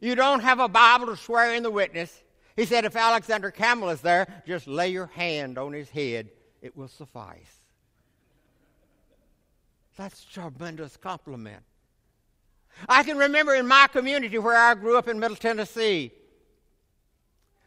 you 0.00 0.14
don't 0.14 0.40
have 0.40 0.60
a 0.60 0.68
Bible 0.68 1.06
to 1.06 1.16
swear 1.16 1.54
in 1.54 1.62
the 1.62 1.70
witness. 1.70 2.22
He 2.56 2.64
said 2.64 2.84
if 2.84 2.96
Alexander 2.96 3.50
Campbell 3.50 3.90
is 3.90 4.00
there, 4.00 4.42
just 4.46 4.66
lay 4.66 4.88
your 4.88 5.06
hand 5.06 5.58
on 5.58 5.72
his 5.72 5.90
head, 5.90 6.30
it 6.62 6.76
will 6.76 6.88
suffice. 6.88 7.60
That's 9.96 10.22
a 10.22 10.32
tremendous 10.32 10.96
compliment. 10.96 11.62
I 12.88 13.02
can 13.02 13.16
remember 13.16 13.54
in 13.54 13.66
my 13.66 13.86
community 13.86 14.38
where 14.38 14.56
I 14.56 14.74
grew 14.74 14.98
up 14.98 15.08
in 15.08 15.18
Middle 15.18 15.36
Tennessee 15.36 16.12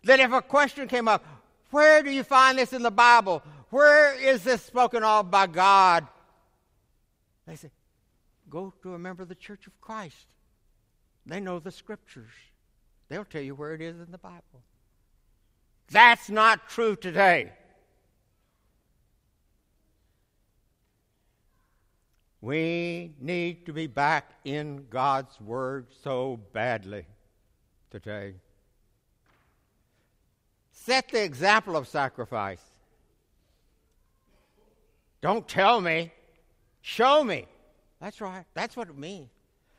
that 0.04 0.20
if 0.20 0.32
a 0.32 0.42
question 0.42 0.88
came 0.88 1.08
up, 1.08 1.26
where 1.72 2.04
do 2.04 2.12
you 2.12 2.24
find 2.24 2.58
this 2.58 2.74
in 2.74 2.84
the 2.84 2.92
Bible? 2.92 3.44
Where 3.70 4.16
is 4.16 4.44
this 4.44 4.62
spoken 4.62 5.04
of 5.04 5.30
by 5.30 5.48
God? 5.48 6.08
They 7.46 7.56
say, 7.56 7.72
Go 8.50 8.74
to 8.82 8.96
a 8.96 9.00
member 9.00 9.24
of 9.24 9.30
the 9.30 9.36
Church 9.36 9.68
of 9.68 9.80
Christ. 9.80 10.26
They 11.26 11.40
know 11.40 11.60
the 11.60 11.72
scriptures. 11.72 12.32
They'll 13.08 13.26
tell 13.26 13.42
you 13.42 13.54
where 13.54 13.74
it 13.74 13.82
is 13.82 14.00
in 14.00 14.12
the 14.12 14.18
Bible. 14.18 14.64
That's 15.92 16.30
not 16.30 16.70
true 16.70 16.96
today. 16.96 17.52
We 22.42 23.14
need 23.20 23.66
to 23.66 23.74
be 23.74 23.88
back 23.88 24.32
in 24.46 24.86
God's 24.90 25.40
Word 25.42 25.88
so 26.04 26.40
badly 26.54 27.06
today. 27.92 28.36
Set 30.72 31.10
the 31.10 31.24
example 31.24 31.76
of 31.76 31.88
sacrifice. 31.88 32.64
Don't 35.22 35.48
tell 35.48 35.82
me. 35.82 36.12
Show 36.82 37.24
me. 37.24 37.46
That's 38.00 38.22
right. 38.22 38.46
That's 38.54 38.76
what 38.78 38.88
it 38.88 38.98
means. 38.98 39.30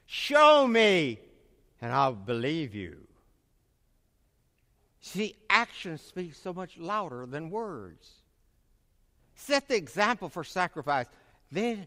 Show 0.07 0.67
me, 0.67 1.19
and 1.81 1.93
I'll 1.93 2.13
believe 2.13 2.75
you. 2.75 2.97
See, 5.01 5.37
actions 5.49 6.03
speak 6.03 6.35
so 6.35 6.53
much 6.53 6.77
louder 6.77 7.27
than 7.27 7.51
words. 7.51 8.11
Set 9.35 9.69
the 9.69 9.77
example 9.77 10.29
for 10.29 10.45
sacrifice. 10.45 11.07
Then 11.51 11.87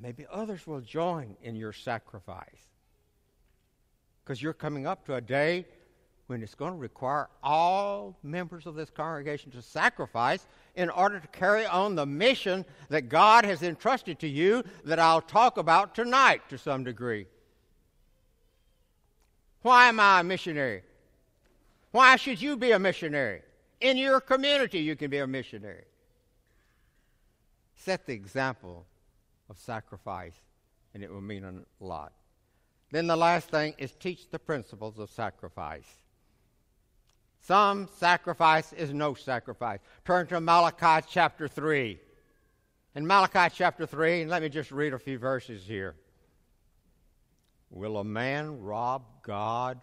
maybe 0.00 0.24
others 0.30 0.66
will 0.66 0.80
join 0.80 1.36
in 1.42 1.56
your 1.56 1.72
sacrifice. 1.72 2.46
Because 4.24 4.40
you're 4.40 4.54
coming 4.54 4.86
up 4.86 5.04
to 5.06 5.14
a 5.14 5.20
day 5.20 5.66
when 6.28 6.42
it's 6.42 6.54
going 6.54 6.72
to 6.72 6.78
require 6.78 7.28
all 7.42 8.14
members 8.22 8.66
of 8.66 8.74
this 8.74 8.90
congregation 8.90 9.50
to 9.50 9.62
sacrifice 9.62 10.46
in 10.76 10.90
order 10.90 11.18
to 11.18 11.26
carry 11.28 11.64
on 11.64 11.94
the 11.94 12.04
mission 12.04 12.66
that 12.90 13.08
God 13.08 13.46
has 13.46 13.62
entrusted 13.62 14.18
to 14.20 14.28
you 14.28 14.62
that 14.84 14.98
I'll 14.98 15.22
talk 15.22 15.56
about 15.56 15.94
tonight 15.94 16.42
to 16.50 16.58
some 16.58 16.84
degree. 16.84 17.26
Why 19.62 19.88
am 19.88 19.98
I 19.98 20.20
a 20.20 20.24
missionary? 20.24 20.82
Why 21.92 22.16
should 22.16 22.40
you 22.40 22.58
be 22.58 22.72
a 22.72 22.78
missionary? 22.78 23.40
In 23.80 23.96
your 23.96 24.20
community, 24.20 24.80
you 24.80 24.96
can 24.96 25.10
be 25.10 25.18
a 25.18 25.26
missionary. 25.26 25.84
Set 27.74 28.04
the 28.04 28.12
example 28.12 28.84
of 29.48 29.58
sacrifice, 29.58 30.34
and 30.92 31.02
it 31.02 31.10
will 31.10 31.22
mean 31.22 31.44
a 31.44 31.84
lot. 31.84 32.12
Then 32.90 33.06
the 33.06 33.16
last 33.16 33.48
thing 33.48 33.74
is 33.78 33.92
teach 33.92 34.28
the 34.30 34.38
principles 34.38 34.98
of 34.98 35.10
sacrifice. 35.10 35.86
Some 37.48 37.88
sacrifice 37.96 38.74
is 38.74 38.92
no 38.92 39.14
sacrifice. 39.14 39.78
Turn 40.04 40.26
to 40.26 40.38
Malachi 40.38 41.06
chapter 41.10 41.48
3. 41.48 41.98
In 42.94 43.06
Malachi 43.06 43.54
chapter 43.56 43.86
3, 43.86 44.20
and 44.20 44.30
let 44.30 44.42
me 44.42 44.50
just 44.50 44.70
read 44.70 44.92
a 44.92 44.98
few 44.98 45.16
verses 45.16 45.64
here. 45.64 45.94
Will 47.70 47.96
a 47.96 48.04
man 48.04 48.60
rob 48.60 49.02
God? 49.22 49.80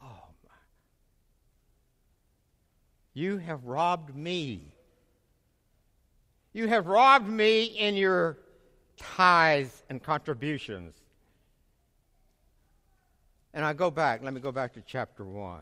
Oh, 0.00 0.06
my. 0.44 0.54
You 3.12 3.36
have 3.36 3.66
robbed 3.66 4.16
me. 4.16 4.72
You 6.54 6.68
have 6.68 6.86
robbed 6.86 7.28
me 7.28 7.64
in 7.64 7.96
your 7.96 8.38
tithes 8.96 9.82
and 9.90 10.02
contributions. 10.02 10.94
And 13.52 13.62
I 13.62 13.74
go 13.74 13.90
back, 13.90 14.22
let 14.22 14.32
me 14.32 14.40
go 14.40 14.52
back 14.52 14.72
to 14.72 14.80
chapter 14.86 15.22
1. 15.22 15.60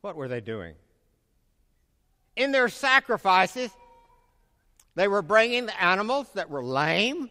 What 0.00 0.16
were 0.16 0.28
they 0.28 0.40
doing? 0.40 0.74
In 2.36 2.52
their 2.52 2.68
sacrifices, 2.68 3.70
they 4.94 5.08
were 5.08 5.22
bringing 5.22 5.66
the 5.66 5.82
animals 5.82 6.28
that 6.34 6.50
were 6.50 6.64
lame. 6.64 7.30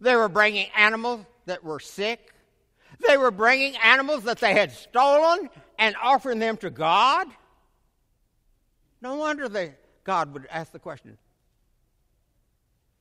They 0.00 0.16
were 0.16 0.28
bringing 0.28 0.68
animals 0.76 1.24
that 1.46 1.64
were 1.64 1.80
sick. 1.80 2.32
They 3.06 3.16
were 3.16 3.30
bringing 3.30 3.76
animals 3.82 4.24
that 4.24 4.38
they 4.38 4.52
had 4.52 4.72
stolen 4.72 5.48
and 5.78 5.96
offering 6.02 6.38
them 6.38 6.56
to 6.58 6.70
God. 6.70 7.26
No 9.00 9.16
wonder 9.16 9.48
they, 9.48 9.74
God 10.04 10.32
would 10.34 10.46
ask 10.50 10.72
the 10.72 10.78
question 10.78 11.16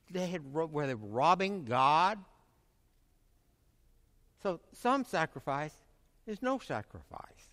they 0.09 0.27
had, 0.27 0.53
were 0.53 0.87
they 0.87 0.93
robbing 0.93 1.63
God? 1.65 2.19
So 4.43 4.59
some 4.73 5.05
sacrifice 5.05 5.73
is 6.27 6.41
no 6.41 6.59
sacrifice. 6.59 7.49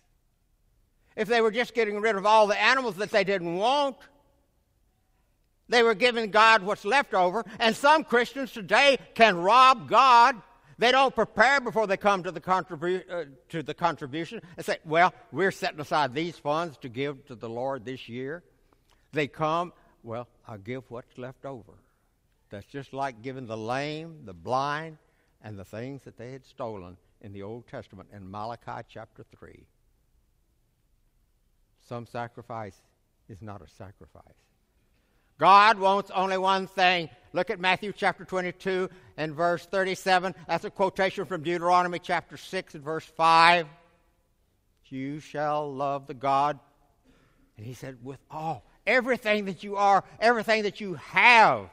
If 1.15 1.27
they 1.27 1.41
were 1.41 1.51
just 1.51 1.73
getting 1.73 1.99
rid 1.99 2.15
of 2.15 2.25
all 2.25 2.47
the 2.47 2.59
animals 2.59 2.95
that 2.97 3.11
they 3.11 3.23
didn't 3.23 3.55
want, 3.55 3.97
they 5.69 5.83
were 5.83 5.93
giving 5.93 6.31
God 6.31 6.63
what's 6.63 6.83
left 6.83 7.13
over. 7.13 7.45
And 7.59 7.75
some 7.75 8.03
Christians 8.03 8.51
today 8.51 8.97
can 9.13 9.37
rob 9.37 9.87
God. 9.87 10.35
They 10.79 10.91
don't 10.91 11.13
prepare 11.13 11.59
before 11.59 11.87
they 11.87 11.97
come 11.97 12.23
to 12.23 12.31
the, 12.31 12.41
contribu- 12.41 13.03
uh, 13.11 13.25
to 13.49 13.61
the 13.61 13.73
contribution 13.73 14.41
and 14.57 14.65
say, 14.65 14.77
Well, 14.85 15.13
we're 15.31 15.51
setting 15.51 15.79
aside 15.79 16.13
these 16.13 16.37
funds 16.37 16.77
to 16.77 16.89
give 16.89 17.25
to 17.27 17.35
the 17.35 17.49
Lord 17.49 17.85
this 17.85 18.09
year. 18.09 18.43
They 19.11 19.27
come, 19.27 19.73
Well, 20.03 20.27
I'll 20.47 20.57
give 20.57 20.83
what's 20.89 21.17
left 21.17 21.45
over. 21.45 21.73
That's 22.49 22.65
just 22.65 22.93
like 22.93 23.21
giving 23.21 23.45
the 23.45 23.57
lame, 23.57 24.21
the 24.25 24.33
blind, 24.33 24.97
and 25.41 25.59
the 25.59 25.65
things 25.65 26.03
that 26.03 26.17
they 26.17 26.31
had 26.31 26.45
stolen 26.45 26.97
in 27.21 27.33
the 27.33 27.43
Old 27.43 27.67
Testament 27.67 28.09
in 28.13 28.29
Malachi 28.29 28.85
chapter 28.89 29.25
3. 29.37 29.65
Some 31.89 32.05
sacrifice 32.05 32.79
is 33.29 33.41
not 33.41 33.63
a 33.63 33.67
sacrifice. 33.67 34.23
God 35.39 35.79
wants 35.79 36.11
only 36.11 36.37
one 36.37 36.67
thing. 36.67 37.09
Look 37.33 37.49
at 37.49 37.59
Matthew 37.59 37.93
chapter 37.97 38.25
22 38.25 38.91
and 39.17 39.33
verse 39.33 39.65
37. 39.65 40.35
That's 40.47 40.65
a 40.65 40.69
quotation 40.69 41.25
from 41.25 41.41
Deuteronomy 41.41 41.97
chapter 41.97 42.37
6 42.37 42.75
and 42.75 42.83
verse 42.83 43.05
5. 43.05 43.65
You 44.89 45.19
shall 45.19 45.73
love 45.73 46.05
the 46.05 46.13
God. 46.13 46.59
And 47.57 47.65
he 47.65 47.73
said, 47.73 47.97
with 48.03 48.19
all, 48.29 48.63
everything 48.85 49.45
that 49.45 49.63
you 49.63 49.75
are, 49.75 50.03
everything 50.19 50.63
that 50.63 50.79
you 50.79 50.93
have. 50.93 51.69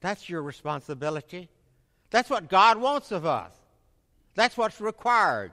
That's 0.00 0.28
your 0.28 0.42
responsibility. 0.42 1.48
That's 2.10 2.28
what 2.28 2.48
God 2.48 2.78
wants 2.78 3.12
of 3.12 3.24
us. 3.24 3.52
That's 4.34 4.56
what's 4.56 4.80
required. 4.80 5.52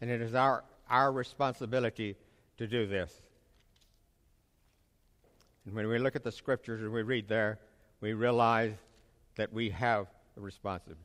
And 0.00 0.10
it 0.10 0.20
is 0.20 0.34
our, 0.34 0.64
our 0.88 1.10
responsibility 1.10 2.16
to 2.58 2.66
do 2.66 2.86
this. 2.86 3.12
And 5.64 5.74
when 5.74 5.88
we 5.88 5.98
look 5.98 6.16
at 6.16 6.22
the 6.22 6.32
scriptures 6.32 6.80
and 6.80 6.92
we 6.92 7.02
read 7.02 7.28
there, 7.28 7.58
we 8.00 8.12
realize 8.12 8.74
that 9.36 9.52
we 9.52 9.70
have 9.70 10.06
a 10.36 10.40
responsibility. 10.40 11.02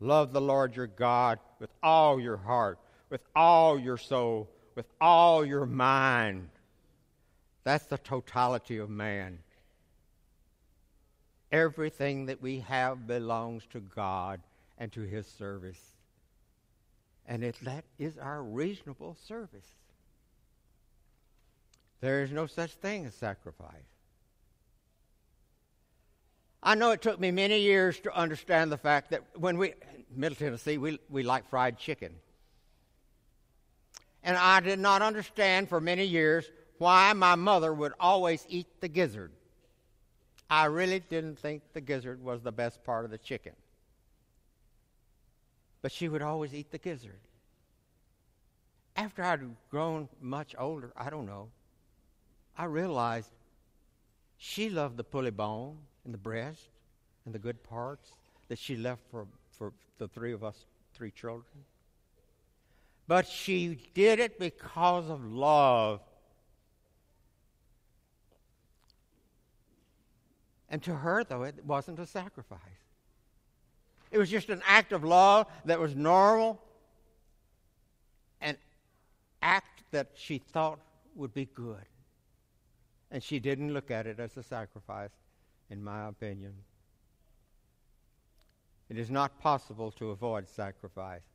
Love 0.00 0.32
the 0.32 0.40
Lord 0.40 0.76
your 0.76 0.86
God 0.86 1.38
with 1.58 1.70
all 1.82 2.20
your 2.20 2.36
heart, 2.36 2.78
with 3.10 3.22
all 3.34 3.78
your 3.78 3.96
soul, 3.96 4.48
with 4.74 4.86
all 5.00 5.44
your 5.44 5.66
mind. 5.66 6.48
That's 7.64 7.86
the 7.86 7.98
totality 7.98 8.78
of 8.78 8.90
man. 8.90 9.38
Everything 11.50 12.26
that 12.26 12.42
we 12.42 12.60
have 12.60 13.06
belongs 13.06 13.64
to 13.70 13.80
God 13.80 14.40
and 14.76 14.92
to 14.92 15.00
His 15.00 15.26
service. 15.26 15.93
And 17.26 17.42
it, 17.42 17.56
that 17.62 17.84
is 17.98 18.18
our 18.18 18.42
reasonable 18.42 19.16
service. 19.26 19.66
There 22.00 22.22
is 22.22 22.30
no 22.30 22.46
such 22.46 22.72
thing 22.72 23.06
as 23.06 23.14
sacrifice. 23.14 23.70
I 26.62 26.74
know 26.74 26.90
it 26.90 27.02
took 27.02 27.20
me 27.20 27.30
many 27.30 27.60
years 27.60 28.00
to 28.00 28.14
understand 28.14 28.72
the 28.72 28.78
fact 28.78 29.10
that 29.10 29.22
when 29.34 29.58
we, 29.58 29.74
Middle 30.14 30.36
Tennessee, 30.36 30.78
we, 30.78 30.98
we 31.08 31.22
like 31.22 31.48
fried 31.48 31.78
chicken. 31.78 32.14
And 34.22 34.36
I 34.36 34.60
did 34.60 34.78
not 34.78 35.02
understand 35.02 35.68
for 35.68 35.80
many 35.80 36.04
years 36.04 36.50
why 36.78 37.12
my 37.12 37.34
mother 37.34 37.72
would 37.72 37.92
always 38.00 38.46
eat 38.48 38.66
the 38.80 38.88
gizzard. 38.88 39.30
I 40.48 40.66
really 40.66 41.00
didn't 41.00 41.38
think 41.38 41.62
the 41.72 41.80
gizzard 41.80 42.22
was 42.22 42.42
the 42.42 42.52
best 42.52 42.82
part 42.84 43.04
of 43.04 43.10
the 43.10 43.18
chicken. 43.18 43.52
But 45.84 45.92
she 45.92 46.08
would 46.08 46.22
always 46.22 46.54
eat 46.54 46.70
the 46.70 46.78
gizzard. 46.78 47.20
After 48.96 49.22
I'd 49.22 49.42
grown 49.70 50.08
much 50.18 50.54
older, 50.56 50.94
I 50.96 51.10
don't 51.10 51.26
know, 51.26 51.50
I 52.56 52.64
realized 52.64 53.28
she 54.38 54.70
loved 54.70 54.96
the 54.96 55.04
pulley 55.04 55.30
bone 55.30 55.76
and 56.06 56.14
the 56.14 56.18
breast 56.18 56.70
and 57.26 57.34
the 57.34 57.38
good 57.38 57.62
parts 57.62 58.12
that 58.48 58.58
she 58.58 58.76
left 58.76 59.02
for, 59.10 59.26
for 59.58 59.74
the 59.98 60.08
three 60.08 60.32
of 60.32 60.42
us, 60.42 60.64
three 60.94 61.10
children. 61.10 61.66
But 63.06 63.28
she 63.28 63.78
did 63.92 64.20
it 64.20 64.38
because 64.38 65.10
of 65.10 65.22
love. 65.22 66.00
And 70.70 70.82
to 70.84 70.94
her, 70.94 71.24
though, 71.24 71.42
it 71.42 71.62
wasn't 71.62 71.98
a 71.98 72.06
sacrifice. 72.06 72.83
It 74.14 74.18
was 74.18 74.30
just 74.30 74.48
an 74.48 74.62
act 74.64 74.92
of 74.92 75.02
love 75.02 75.48
that 75.64 75.80
was 75.80 75.96
normal, 75.96 76.62
an 78.40 78.56
act 79.42 79.82
that 79.90 80.12
she 80.14 80.38
thought 80.38 80.78
would 81.16 81.34
be 81.34 81.46
good. 81.46 81.84
And 83.10 83.20
she 83.20 83.40
didn't 83.40 83.74
look 83.74 83.90
at 83.90 84.06
it 84.06 84.20
as 84.20 84.36
a 84.36 84.42
sacrifice, 84.44 85.10
in 85.68 85.82
my 85.82 86.06
opinion. 86.06 86.52
It 88.88 88.98
is 88.98 89.10
not 89.10 89.40
possible 89.40 89.90
to 89.90 90.10
avoid 90.10 90.48
sacrifice. 90.48 91.26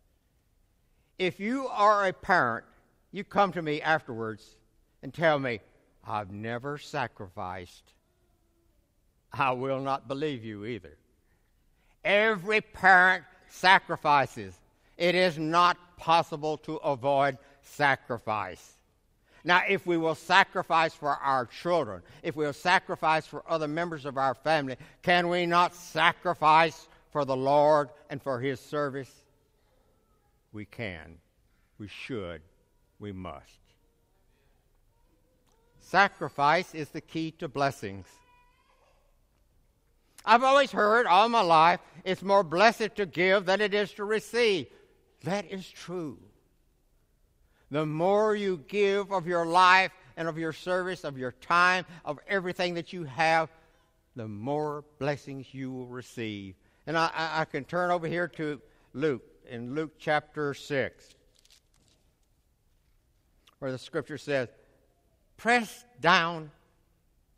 If 1.18 1.38
you 1.38 1.68
are 1.68 2.08
a 2.08 2.13
parent, 2.13 2.65
you 3.12 3.26
come 3.26 3.52
to 3.52 3.62
me 3.62 3.82
afterwards 3.82 4.56
and 5.04 5.13
tell 5.13 5.38
me, 5.38 5.60
I've 6.08 6.32
never 6.32 6.78
sacrificed. 6.78 7.92
I 9.34 9.52
will 9.52 9.82
not 9.82 10.08
believe 10.08 10.46
you 10.46 10.63
either. 10.63 10.98
Every 12.10 12.62
parent 12.62 13.24
sacrifices. 13.50 14.56
It 14.98 15.13
is 15.13 15.38
not 15.38 15.78
possible 15.95 16.58
to 16.58 16.78
avoid 16.78 17.38
sacrifice. 17.62 18.74
Now, 19.43 19.62
if 19.69 19.86
we 19.86 19.95
will 19.95 20.15
sacrifice 20.15 20.95
for 20.95 21.12
our 21.12 21.45
children, 21.45 22.02
if 22.24 22.36
we 22.36 22.45
will 22.45 22.54
sacrifice 22.54 23.28
for 23.28 23.43
other 23.48 23.67
members 23.67 24.06
of 24.06 24.17
our 24.17 24.34
family, 24.34 24.76
can 25.04 25.30
we 25.30 25.45
not 25.45 25.76
sacrifice 25.76 26.88
for 27.12 27.26
the 27.26 27.38
Lord 27.38 27.89
and 28.10 28.19
for 28.19 28.39
His 28.39 28.60
service? 28.60 29.12
We 30.52 30.65
can. 30.65 31.19
We 31.78 31.89
should. 31.89 32.41
We 32.98 33.12
must. 33.12 33.60
Sacrifice 35.80 36.74
is 36.74 36.89
the 36.89 37.02
key 37.02 37.30
to 37.38 37.48
blessings. 37.48 38.08
I've 40.25 40.43
always 40.43 40.71
heard 40.71 41.05
all 41.05 41.29
my 41.29 41.41
life 41.41 41.79
it's 42.03 42.21
more 42.21 42.43
blessed 42.43 42.95
to 42.95 43.05
give 43.05 43.45
than 43.45 43.62
it 43.62 43.73
is 43.73 43.91
to 43.93 44.03
receive. 44.03 44.67
That 45.23 45.51
is 45.51 45.69
true. 45.69 46.17
The 47.71 47.86
more 47.86 48.36
you 48.36 48.63
give 48.67 49.12
of 49.12 49.27
your 49.27 49.45
life 49.45 49.91
and 50.17 50.27
of 50.27 50.38
your 50.38 50.53
service, 50.53 51.03
of 51.03 51.17
your 51.17 51.34
time, 51.34 51.86
of 52.03 52.19
everything 52.27 52.73
that 52.75 52.93
you 52.93 53.03
have, 53.03 53.49
the 54.15 54.27
more 54.27 54.84
blessings 54.97 55.53
you 55.53 55.71
will 55.71 55.88
receive. 55.88 56.55
And 56.88 56.97
I, 56.97 57.12
I, 57.13 57.45
can 57.45 57.63
turn 57.63 57.91
over 57.91 58.08
here 58.08 58.27
to 58.29 58.60
Luke, 58.93 59.23
in 59.47 59.75
Luke 59.75 59.93
chapter 59.99 60.53
6, 60.53 61.10
where 63.60 63.71
the 63.71 63.77
scripture 63.77 64.17
says, 64.17 64.49
Press 65.38 65.86
down 66.01 66.49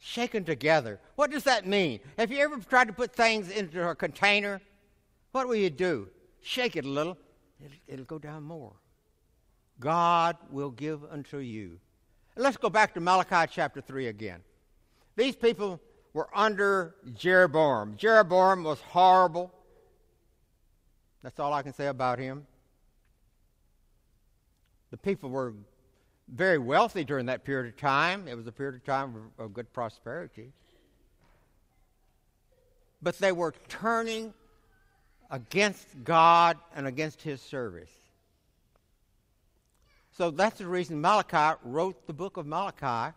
shaken 0.01 0.43
together. 0.43 0.99
What 1.15 1.31
does 1.31 1.43
that 1.43 1.65
mean? 1.65 2.01
Have 2.17 2.31
you 2.31 2.39
ever 2.39 2.57
tried 2.57 2.87
to 2.87 2.93
put 2.93 3.15
things 3.15 3.49
into 3.49 3.87
a 3.87 3.95
container? 3.95 4.59
What 5.31 5.47
will 5.47 5.55
you 5.55 5.69
do? 5.69 6.09
Shake 6.41 6.75
it 6.75 6.83
a 6.83 6.89
little, 6.89 7.17
it'll, 7.63 7.77
it'll 7.87 8.05
go 8.05 8.19
down 8.19 8.43
more. 8.43 8.73
God 9.79 10.35
will 10.51 10.71
give 10.71 11.03
unto 11.09 11.37
you 11.37 11.79
Let's 12.35 12.57
go 12.57 12.69
back 12.69 12.93
to 12.93 12.99
Malachi 12.99 13.51
chapter 13.51 13.81
3 13.81 14.07
again. 14.07 14.41
These 15.15 15.35
people 15.35 15.81
were 16.13 16.29
under 16.33 16.95
Jeroboam. 17.13 17.95
Jeroboam 17.97 18.63
was 18.63 18.79
horrible. 18.81 19.51
That's 21.23 21.39
all 21.39 21.53
I 21.53 21.61
can 21.61 21.73
say 21.73 21.87
about 21.87 22.19
him. 22.19 22.47
The 24.91 24.97
people 24.97 25.29
were 25.29 25.53
very 26.31 26.57
wealthy 26.57 27.03
during 27.03 27.25
that 27.27 27.43
period 27.43 27.73
of 27.73 27.79
time. 27.79 28.27
It 28.27 28.35
was 28.35 28.47
a 28.47 28.51
period 28.51 28.75
of 28.75 28.85
time 28.85 29.31
of, 29.37 29.45
of 29.45 29.53
good 29.53 29.71
prosperity. 29.73 30.51
But 33.01 33.17
they 33.17 33.31
were 33.31 33.53
turning 33.67 34.33
against 35.29 35.87
God 36.03 36.57
and 36.75 36.87
against 36.87 37.21
His 37.21 37.41
service. 37.41 37.91
So 40.11 40.29
that's 40.29 40.59
the 40.59 40.67
reason 40.67 41.01
Malachi 41.01 41.57
wrote 41.63 42.05
the 42.05 42.13
book 42.13 42.37
of 42.37 42.45
Malachi 42.45 43.15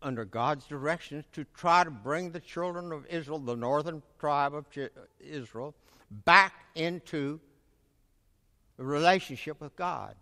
under 0.00 0.24
God's 0.24 0.66
directions 0.66 1.24
to 1.32 1.44
try 1.56 1.82
to 1.84 1.90
bring 1.90 2.30
the 2.30 2.40
children 2.40 2.92
of 2.92 3.04
Israel, 3.06 3.38
the 3.38 3.56
northern 3.56 4.02
tribe 4.18 4.54
of 4.54 4.64
Israel, 5.20 5.74
back 6.24 6.54
into 6.74 7.40
a 8.78 8.84
relationship 8.84 9.60
with 9.60 9.74
God. 9.76 10.14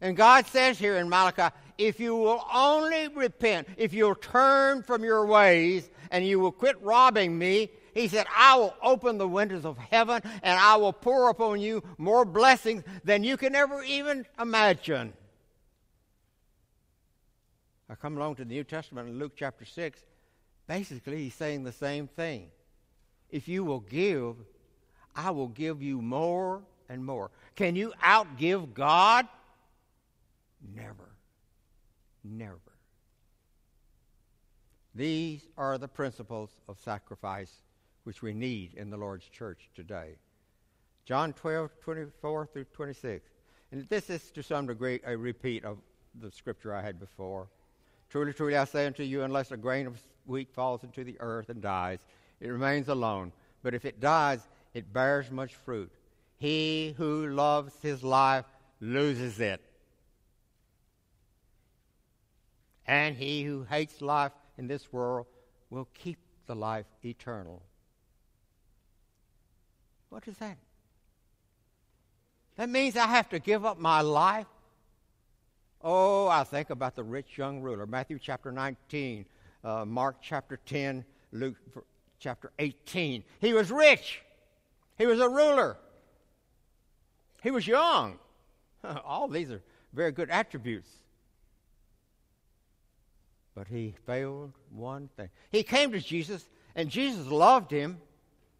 And 0.00 0.16
God 0.16 0.46
says 0.46 0.78
here 0.78 0.96
in 0.96 1.08
Malachi, 1.08 1.54
if 1.76 2.00
you 2.00 2.16
will 2.16 2.44
only 2.52 3.08
repent, 3.08 3.68
if 3.76 3.92
you'll 3.92 4.14
turn 4.14 4.82
from 4.82 5.04
your 5.04 5.26
ways 5.26 5.90
and 6.10 6.26
you 6.26 6.40
will 6.40 6.52
quit 6.52 6.80
robbing 6.82 7.36
me, 7.38 7.70
he 7.94 8.08
said, 8.08 8.26
I 8.34 8.56
will 8.56 8.74
open 8.82 9.18
the 9.18 9.28
windows 9.28 9.64
of 9.64 9.76
heaven 9.76 10.22
and 10.42 10.58
I 10.58 10.76
will 10.76 10.92
pour 10.92 11.28
upon 11.28 11.60
you 11.60 11.82
more 11.98 12.24
blessings 12.24 12.82
than 13.04 13.24
you 13.24 13.36
can 13.36 13.54
ever 13.54 13.82
even 13.82 14.26
imagine. 14.38 15.12
I 17.88 17.94
come 17.96 18.16
along 18.16 18.36
to 18.36 18.44
the 18.44 18.54
New 18.54 18.64
Testament 18.64 19.08
in 19.08 19.18
Luke 19.18 19.32
chapter 19.36 19.64
6. 19.64 20.00
Basically, 20.68 21.24
he's 21.24 21.34
saying 21.34 21.64
the 21.64 21.72
same 21.72 22.06
thing. 22.06 22.48
If 23.30 23.48
you 23.48 23.64
will 23.64 23.80
give, 23.80 24.36
I 25.16 25.30
will 25.30 25.48
give 25.48 25.82
you 25.82 26.00
more 26.00 26.62
and 26.88 27.04
more. 27.04 27.30
Can 27.56 27.74
you 27.74 27.92
outgive 28.02 28.74
God? 28.74 29.26
Never. 30.74 31.10
Never. 32.24 32.58
These 34.94 35.46
are 35.56 35.78
the 35.78 35.88
principles 35.88 36.50
of 36.68 36.78
sacrifice 36.80 37.62
which 38.04 38.22
we 38.22 38.32
need 38.32 38.74
in 38.74 38.90
the 38.90 38.96
Lord's 38.96 39.28
church 39.28 39.70
today. 39.74 40.16
John 41.04 41.32
12, 41.32 41.70
24 41.80 42.46
through 42.46 42.64
26. 42.64 43.30
And 43.72 43.88
this 43.88 44.10
is 44.10 44.30
to 44.32 44.42
some 44.42 44.66
degree 44.66 45.00
a 45.06 45.16
repeat 45.16 45.64
of 45.64 45.78
the 46.20 46.30
scripture 46.30 46.74
I 46.74 46.82
had 46.82 46.98
before. 46.98 47.48
Truly, 48.08 48.32
truly, 48.32 48.56
I 48.56 48.64
say 48.64 48.86
unto 48.86 49.04
you, 49.04 49.22
unless 49.22 49.52
a 49.52 49.56
grain 49.56 49.86
of 49.86 50.00
wheat 50.26 50.52
falls 50.52 50.82
into 50.82 51.04
the 51.04 51.16
earth 51.20 51.48
and 51.48 51.62
dies, 51.62 52.00
it 52.40 52.48
remains 52.48 52.88
alone. 52.88 53.32
But 53.62 53.74
if 53.74 53.84
it 53.84 54.00
dies, 54.00 54.40
it 54.74 54.92
bears 54.92 55.30
much 55.30 55.54
fruit. 55.54 55.92
He 56.38 56.94
who 56.96 57.28
loves 57.28 57.74
his 57.82 58.02
life 58.02 58.46
loses 58.80 59.38
it. 59.38 59.60
And 62.90 63.16
he 63.16 63.44
who 63.44 63.62
hates 63.62 64.02
life 64.02 64.32
in 64.58 64.66
this 64.66 64.92
world 64.92 65.26
will 65.70 65.88
keep 65.94 66.18
the 66.46 66.56
life 66.56 66.86
eternal. 67.04 67.62
What 70.08 70.26
is 70.26 70.36
that? 70.38 70.58
That 72.56 72.68
means 72.68 72.96
I 72.96 73.06
have 73.06 73.28
to 73.28 73.38
give 73.38 73.64
up 73.64 73.78
my 73.78 74.00
life 74.00 74.46
Oh, 75.82 76.28
I 76.28 76.44
think 76.44 76.70
about 76.70 76.94
the 76.94 77.02
rich 77.02 77.38
young 77.38 77.60
ruler. 77.60 77.86
Matthew 77.86 78.18
chapter 78.18 78.52
19, 78.52 79.24
uh, 79.64 79.84
Mark 79.86 80.16
chapter 80.20 80.58
10, 80.66 81.04
Luke 81.32 81.56
chapter 82.18 82.52
18. 82.58 83.24
He 83.40 83.54
was 83.54 83.70
rich, 83.70 84.22
he 84.98 85.06
was 85.06 85.20
a 85.20 85.28
ruler, 85.28 85.78
he 87.42 87.50
was 87.50 87.66
young. 87.66 88.18
All 89.04 89.26
these 89.26 89.50
are 89.50 89.62
very 89.94 90.12
good 90.12 90.28
attributes. 90.28 90.88
But 93.54 93.68
he 93.68 93.94
failed 94.06 94.52
one 94.70 95.08
thing. 95.16 95.28
He 95.50 95.62
came 95.62 95.92
to 95.92 96.00
Jesus, 96.00 96.48
and 96.74 96.88
Jesus 96.88 97.26
loved 97.26 97.70
him 97.70 98.00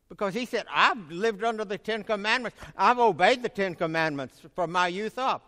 because 0.09 0.35
he 0.35 0.45
said, 0.45 0.67
I've 0.71 1.11
lived 1.11 1.45
under 1.45 1.65
the 1.65 1.79
Ten 1.79 2.03
Commandments. 2.03 2.59
I've 2.77 2.99
obeyed 2.99 3.43
the 3.43 3.49
Ten 3.49 3.75
Commandments 3.75 4.41
from 4.55 4.73
my 4.73 4.89
youth 4.89 5.19
up. 5.19 5.43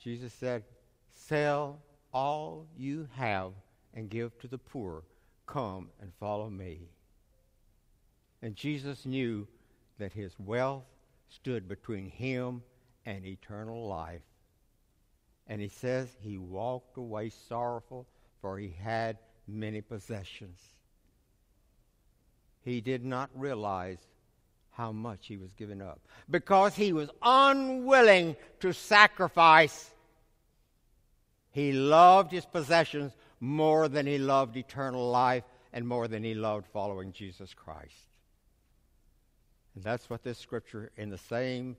Jesus 0.00 0.32
said, 0.34 0.64
Sell 1.14 1.80
all 2.12 2.66
you 2.76 3.08
have 3.14 3.52
and 3.94 4.10
give 4.10 4.38
to 4.40 4.48
the 4.48 4.58
poor. 4.58 5.02
Come 5.46 5.90
and 6.00 6.12
follow 6.18 6.50
me. 6.50 6.88
And 8.42 8.54
Jesus 8.54 9.06
knew 9.06 9.46
that 9.98 10.12
his 10.12 10.38
wealth 10.38 10.84
stood 11.28 11.68
between 11.68 12.08
him 12.08 12.62
and 13.04 13.24
eternal 13.24 13.86
life. 13.86 14.22
And 15.46 15.60
he 15.60 15.68
says 15.68 16.08
he 16.20 16.38
walked 16.38 16.96
away 16.96 17.30
sorrowful, 17.48 18.06
for 18.40 18.58
he 18.58 18.74
had 18.82 19.18
many 19.46 19.80
possessions. 19.80 20.58
He 22.64 22.80
did 22.80 23.04
not 23.04 23.30
realize 23.34 23.98
how 24.72 24.92
much 24.92 25.26
he 25.26 25.36
was 25.36 25.52
giving 25.54 25.80
up 25.80 26.00
because 26.28 26.74
he 26.74 26.92
was 26.92 27.08
unwilling 27.22 28.36
to 28.60 28.72
sacrifice 28.72 29.90
he 31.56 31.72
loved 31.72 32.32
his 32.32 32.44
possessions 32.44 33.12
more 33.40 33.88
than 33.88 34.06
he 34.06 34.18
loved 34.18 34.58
eternal 34.58 35.10
life 35.10 35.44
and 35.72 35.88
more 35.88 36.06
than 36.06 36.22
he 36.22 36.34
loved 36.34 36.66
following 36.66 37.12
Jesus 37.12 37.54
Christ. 37.54 38.10
And 39.74 39.82
that's 39.82 40.10
what 40.10 40.22
this 40.22 40.36
scripture, 40.36 40.90
in 40.98 41.08
the 41.08 41.16
same 41.16 41.78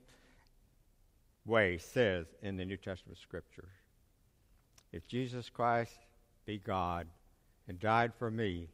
way, 1.48 1.78
says 1.78 2.26
in 2.42 2.56
the 2.56 2.64
New 2.64 2.76
Testament 2.76 3.18
scriptures. 3.18 3.72
If 4.92 5.08
Jesus 5.08 5.50
Christ 5.50 5.98
be 6.46 6.58
God 6.58 7.06
and 7.66 7.80
died 7.80 8.12
for 8.18 8.30
me, 8.30 8.68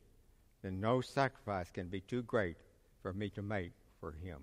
then 0.62 0.80
no 0.80 1.00
sacrifice 1.00 1.70
can 1.70 1.88
be 1.88 2.00
too 2.00 2.22
great 2.22 2.56
for 3.02 3.12
me 3.12 3.30
to 3.30 3.42
make 3.42 3.72
for 4.00 4.12
him. 4.12 4.38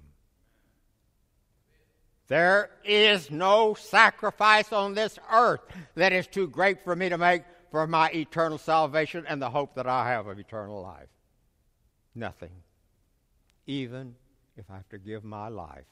There 2.27 2.69
is 2.85 3.29
no 3.29 3.73
sacrifice 3.73 4.71
on 4.71 4.93
this 4.93 5.19
earth 5.31 5.61
that 5.95 6.13
is 6.13 6.27
too 6.27 6.47
great 6.47 6.83
for 6.83 6.95
me 6.95 7.09
to 7.09 7.17
make 7.17 7.43
for 7.71 7.85
my 7.87 8.09
eternal 8.11 8.57
salvation 8.57 9.25
and 9.27 9.41
the 9.41 9.49
hope 9.49 9.75
that 9.75 9.87
I 9.87 10.09
have 10.09 10.27
of 10.27 10.39
eternal 10.39 10.81
life. 10.81 11.09
Nothing. 12.15 12.51
Even 13.67 14.15
if 14.55 14.65
I 14.69 14.75
have 14.75 14.89
to 14.89 14.97
give 14.97 15.23
my 15.23 15.47
life, 15.47 15.85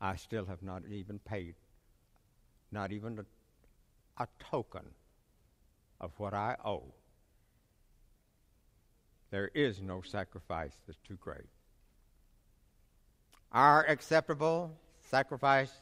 I 0.00 0.16
still 0.16 0.46
have 0.46 0.62
not 0.62 0.82
even 0.90 1.18
paid, 1.18 1.54
not 2.70 2.92
even 2.92 3.18
a, 3.18 4.22
a 4.22 4.28
token 4.38 4.84
of 6.00 6.12
what 6.18 6.34
I 6.34 6.56
owe. 6.64 6.94
There 9.30 9.50
is 9.54 9.82
no 9.82 10.00
sacrifice 10.00 10.72
that's 10.86 10.98
too 11.06 11.18
great. 11.20 11.48
Our 13.52 13.84
acceptable 13.86 14.72
sacrifice 15.00 15.72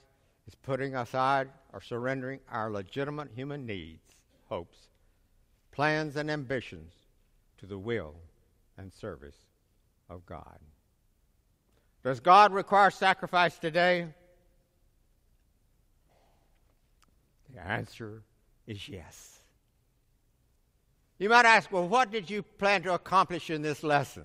is 0.46 0.54
putting 0.54 0.94
aside 0.94 1.48
or 1.72 1.80
surrendering 1.80 2.40
our 2.50 2.70
legitimate 2.70 3.28
human 3.34 3.66
needs, 3.66 4.14
hopes, 4.48 4.78
plans, 5.72 6.16
and 6.16 6.30
ambitions 6.30 6.92
to 7.58 7.66
the 7.66 7.78
will 7.78 8.14
and 8.78 8.92
service 8.92 9.36
of 10.08 10.24
God. 10.26 10.58
Does 12.06 12.20
God 12.20 12.52
require 12.52 12.92
sacrifice 12.92 13.58
today? 13.58 14.06
The 17.52 17.60
answer 17.66 18.22
is 18.64 18.88
yes. 18.88 19.40
You 21.18 21.28
might 21.30 21.46
ask, 21.46 21.72
well, 21.72 21.88
what 21.88 22.12
did 22.12 22.30
you 22.30 22.44
plan 22.44 22.84
to 22.84 22.94
accomplish 22.94 23.50
in 23.50 23.60
this 23.60 23.82
lesson? 23.82 24.22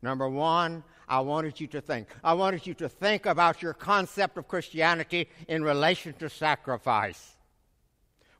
Number 0.00 0.28
one, 0.28 0.84
I 1.08 1.18
wanted 1.22 1.58
you 1.58 1.66
to 1.66 1.80
think. 1.80 2.06
I 2.22 2.34
wanted 2.34 2.68
you 2.68 2.74
to 2.74 2.88
think 2.88 3.26
about 3.26 3.62
your 3.62 3.74
concept 3.74 4.38
of 4.38 4.46
Christianity 4.46 5.28
in 5.48 5.64
relation 5.64 6.12
to 6.20 6.30
sacrifice. 6.30 7.34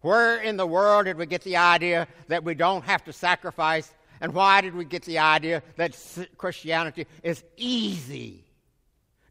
Where 0.02 0.40
in 0.40 0.56
the 0.56 0.68
world 0.68 1.06
did 1.06 1.16
we 1.16 1.26
get 1.26 1.42
the 1.42 1.56
idea 1.56 2.06
that 2.28 2.44
we 2.44 2.54
don't 2.54 2.84
have 2.84 3.02
to 3.06 3.12
sacrifice? 3.12 3.92
And 4.20 4.32
why 4.32 4.60
did 4.60 4.76
we 4.76 4.84
get 4.84 5.02
the 5.02 5.18
idea 5.18 5.64
that 5.74 5.98
Christianity 6.38 7.08
is 7.24 7.42
easy? 7.56 8.43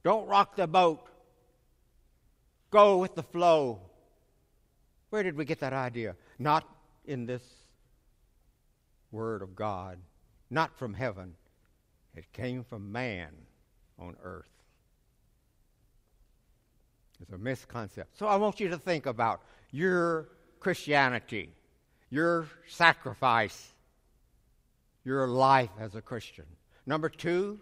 Don't 0.04 0.28
rock 0.28 0.56
the 0.56 0.68
boat. 0.68 1.08
Go 2.72 2.98
with 2.98 3.16
the 3.16 3.24
flow. 3.24 3.82
Where 5.10 5.24
did 5.24 5.38
we 5.38 5.46
get 5.46 5.60
that 5.60 5.74
idea? 5.74 6.16
Not 6.40 6.68
in 7.06 7.26
this 7.26 7.44
Word 9.12 9.42
of 9.42 9.56
God, 9.56 10.00
not 10.50 10.78
from 10.78 10.94
heaven. 10.94 11.36
It 12.16 12.32
came 12.34 12.64
from 12.64 12.92
man 12.92 13.30
on 14.00 14.16
earth. 14.24 14.50
It's 17.22 17.32
a 17.32 17.38
misconception. 17.38 18.12
So 18.16 18.28
I 18.28 18.36
want 18.36 18.60
you 18.60 18.70
to 18.70 18.78
think 18.78 19.06
about 19.06 19.42
your 19.72 20.30
Christianity, 20.60 21.50
your 22.10 22.48
sacrifice, 22.68 23.74
your 25.06 25.28
life 25.28 25.70
as 25.80 25.96
a 25.96 26.02
Christian. 26.02 26.46
Number 26.86 27.10
two, 27.10 27.60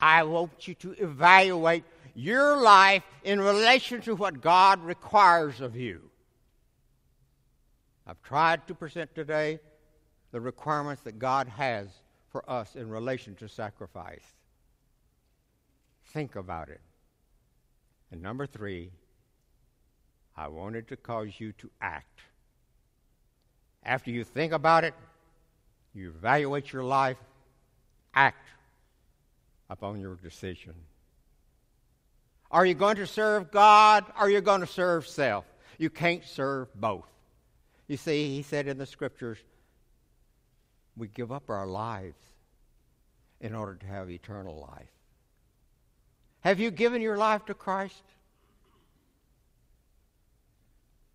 I 0.00 0.22
want 0.24 0.68
you 0.68 0.74
to 0.74 0.92
evaluate 0.92 1.84
your 2.14 2.56
life 2.56 3.02
in 3.24 3.40
relation 3.40 4.00
to 4.02 4.14
what 4.14 4.40
God 4.40 4.82
requires 4.84 5.60
of 5.60 5.76
you. 5.76 6.00
I've 8.06 8.22
tried 8.22 8.66
to 8.68 8.74
present 8.74 9.14
today 9.14 9.60
the 10.32 10.40
requirements 10.40 11.02
that 11.02 11.18
God 11.18 11.48
has 11.48 11.88
for 12.30 12.48
us 12.48 12.76
in 12.76 12.88
relation 12.88 13.34
to 13.36 13.48
sacrifice. 13.48 14.24
Think 16.06 16.36
about 16.36 16.68
it. 16.68 16.80
And 18.10 18.22
number 18.22 18.46
three, 18.46 18.90
I 20.36 20.48
wanted 20.48 20.88
to 20.88 20.96
cause 20.96 21.32
you 21.38 21.52
to 21.52 21.70
act. 21.80 22.20
After 23.84 24.10
you 24.10 24.24
think 24.24 24.52
about 24.52 24.84
it, 24.84 24.94
you 25.94 26.08
evaluate 26.08 26.72
your 26.72 26.84
life, 26.84 27.18
act 28.14 28.48
upon 29.70 30.00
your 30.00 30.16
decision. 30.16 30.74
Are 32.50 32.64
you 32.64 32.74
going 32.74 32.96
to 32.96 33.06
serve 33.06 33.50
God 33.50 34.04
or 34.08 34.22
are 34.22 34.30
you 34.30 34.40
going 34.40 34.60
to 34.60 34.66
serve 34.66 35.06
self? 35.06 35.44
You 35.76 35.90
can't 35.90 36.24
serve 36.24 36.68
both. 36.74 37.06
You 37.86 37.96
see, 37.96 38.34
he 38.34 38.42
said 38.42 38.66
in 38.66 38.78
the 38.78 38.86
scriptures, 38.86 39.38
we 40.96 41.08
give 41.08 41.30
up 41.30 41.48
our 41.48 41.66
lives 41.66 42.18
in 43.40 43.54
order 43.54 43.74
to 43.74 43.86
have 43.86 44.10
eternal 44.10 44.66
life. 44.72 44.90
Have 46.40 46.58
you 46.60 46.70
given 46.70 47.02
your 47.02 47.16
life 47.16 47.44
to 47.46 47.54
Christ? 47.54 48.02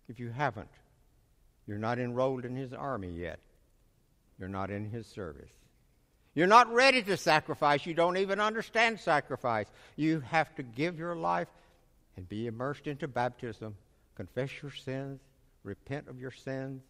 If 0.08 0.20
you 0.20 0.30
haven't, 0.30 0.68
you're 1.66 1.78
not 1.78 1.98
enrolled 1.98 2.44
in 2.44 2.56
his 2.56 2.72
army 2.72 3.10
yet. 3.10 3.40
You're 4.38 4.48
not 4.48 4.70
in 4.70 4.90
his 4.90 5.06
service. 5.06 5.50
You're 6.34 6.46
not 6.48 6.72
ready 6.72 7.02
to 7.02 7.16
sacrifice. 7.16 7.86
You 7.86 7.94
don't 7.94 8.16
even 8.16 8.40
understand 8.40 8.98
sacrifice. 8.98 9.66
You 9.96 10.20
have 10.20 10.54
to 10.56 10.62
give 10.62 10.98
your 10.98 11.14
life 11.14 11.48
and 12.16 12.28
be 12.28 12.46
immersed 12.46 12.86
into 12.86 13.06
baptism, 13.06 13.76
confess 14.16 14.50
your 14.60 14.72
sins, 14.72 15.20
repent 15.62 16.08
of 16.08 16.18
your 16.18 16.32
sins, 16.32 16.82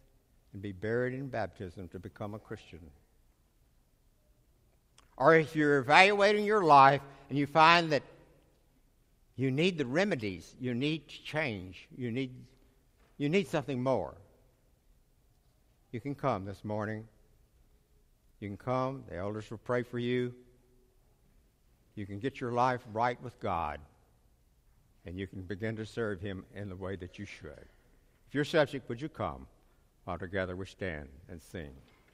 and 0.53 0.61
be 0.61 0.71
buried 0.71 1.13
in 1.13 1.27
baptism 1.27 1.87
to 1.89 1.99
become 1.99 2.33
a 2.33 2.39
Christian. 2.39 2.79
Or 5.17 5.35
if 5.35 5.55
you're 5.55 5.77
evaluating 5.77 6.45
your 6.45 6.63
life 6.63 7.01
and 7.29 7.37
you 7.37 7.45
find 7.45 7.91
that 7.91 8.03
you 9.35 9.51
need 9.51 9.77
the 9.77 9.85
remedies, 9.85 10.55
you 10.59 10.73
need 10.73 11.07
to 11.07 11.23
change, 11.23 11.87
you 11.95 12.11
need, 12.11 12.31
you 13.17 13.29
need 13.29 13.47
something 13.47 13.81
more, 13.81 14.15
you 15.91 15.99
can 15.99 16.15
come 16.15 16.45
this 16.45 16.63
morning 16.65 17.07
you 18.39 18.47
can 18.47 18.57
come, 18.57 19.03
the 19.09 19.17
elders 19.17 19.49
will 19.49 19.57
pray 19.59 19.83
for 19.83 19.99
you. 19.99 20.33
You 21.95 22.05
can 22.05 22.19
get 22.19 22.41
your 22.41 22.51
life 22.51 22.81
right 22.91 23.21
with 23.23 23.39
God, 23.39 23.79
and 25.05 25.17
you 25.17 25.27
can 25.27 25.41
begin 25.41 25.75
to 25.77 25.85
serve 25.85 26.19
Him 26.19 26.45
in 26.53 26.67
the 26.69 26.75
way 26.75 26.95
that 26.97 27.17
you 27.17 27.25
should. 27.25 27.65
If 28.27 28.33
you're 28.33 28.43
subject, 28.43 28.89
would 28.89 29.01
you 29.01 29.09
come 29.09 29.47
while 30.03 30.17
together 30.17 30.55
we 30.55 30.65
stand 30.65 31.07
and 31.29 31.41
sing? 31.41 31.71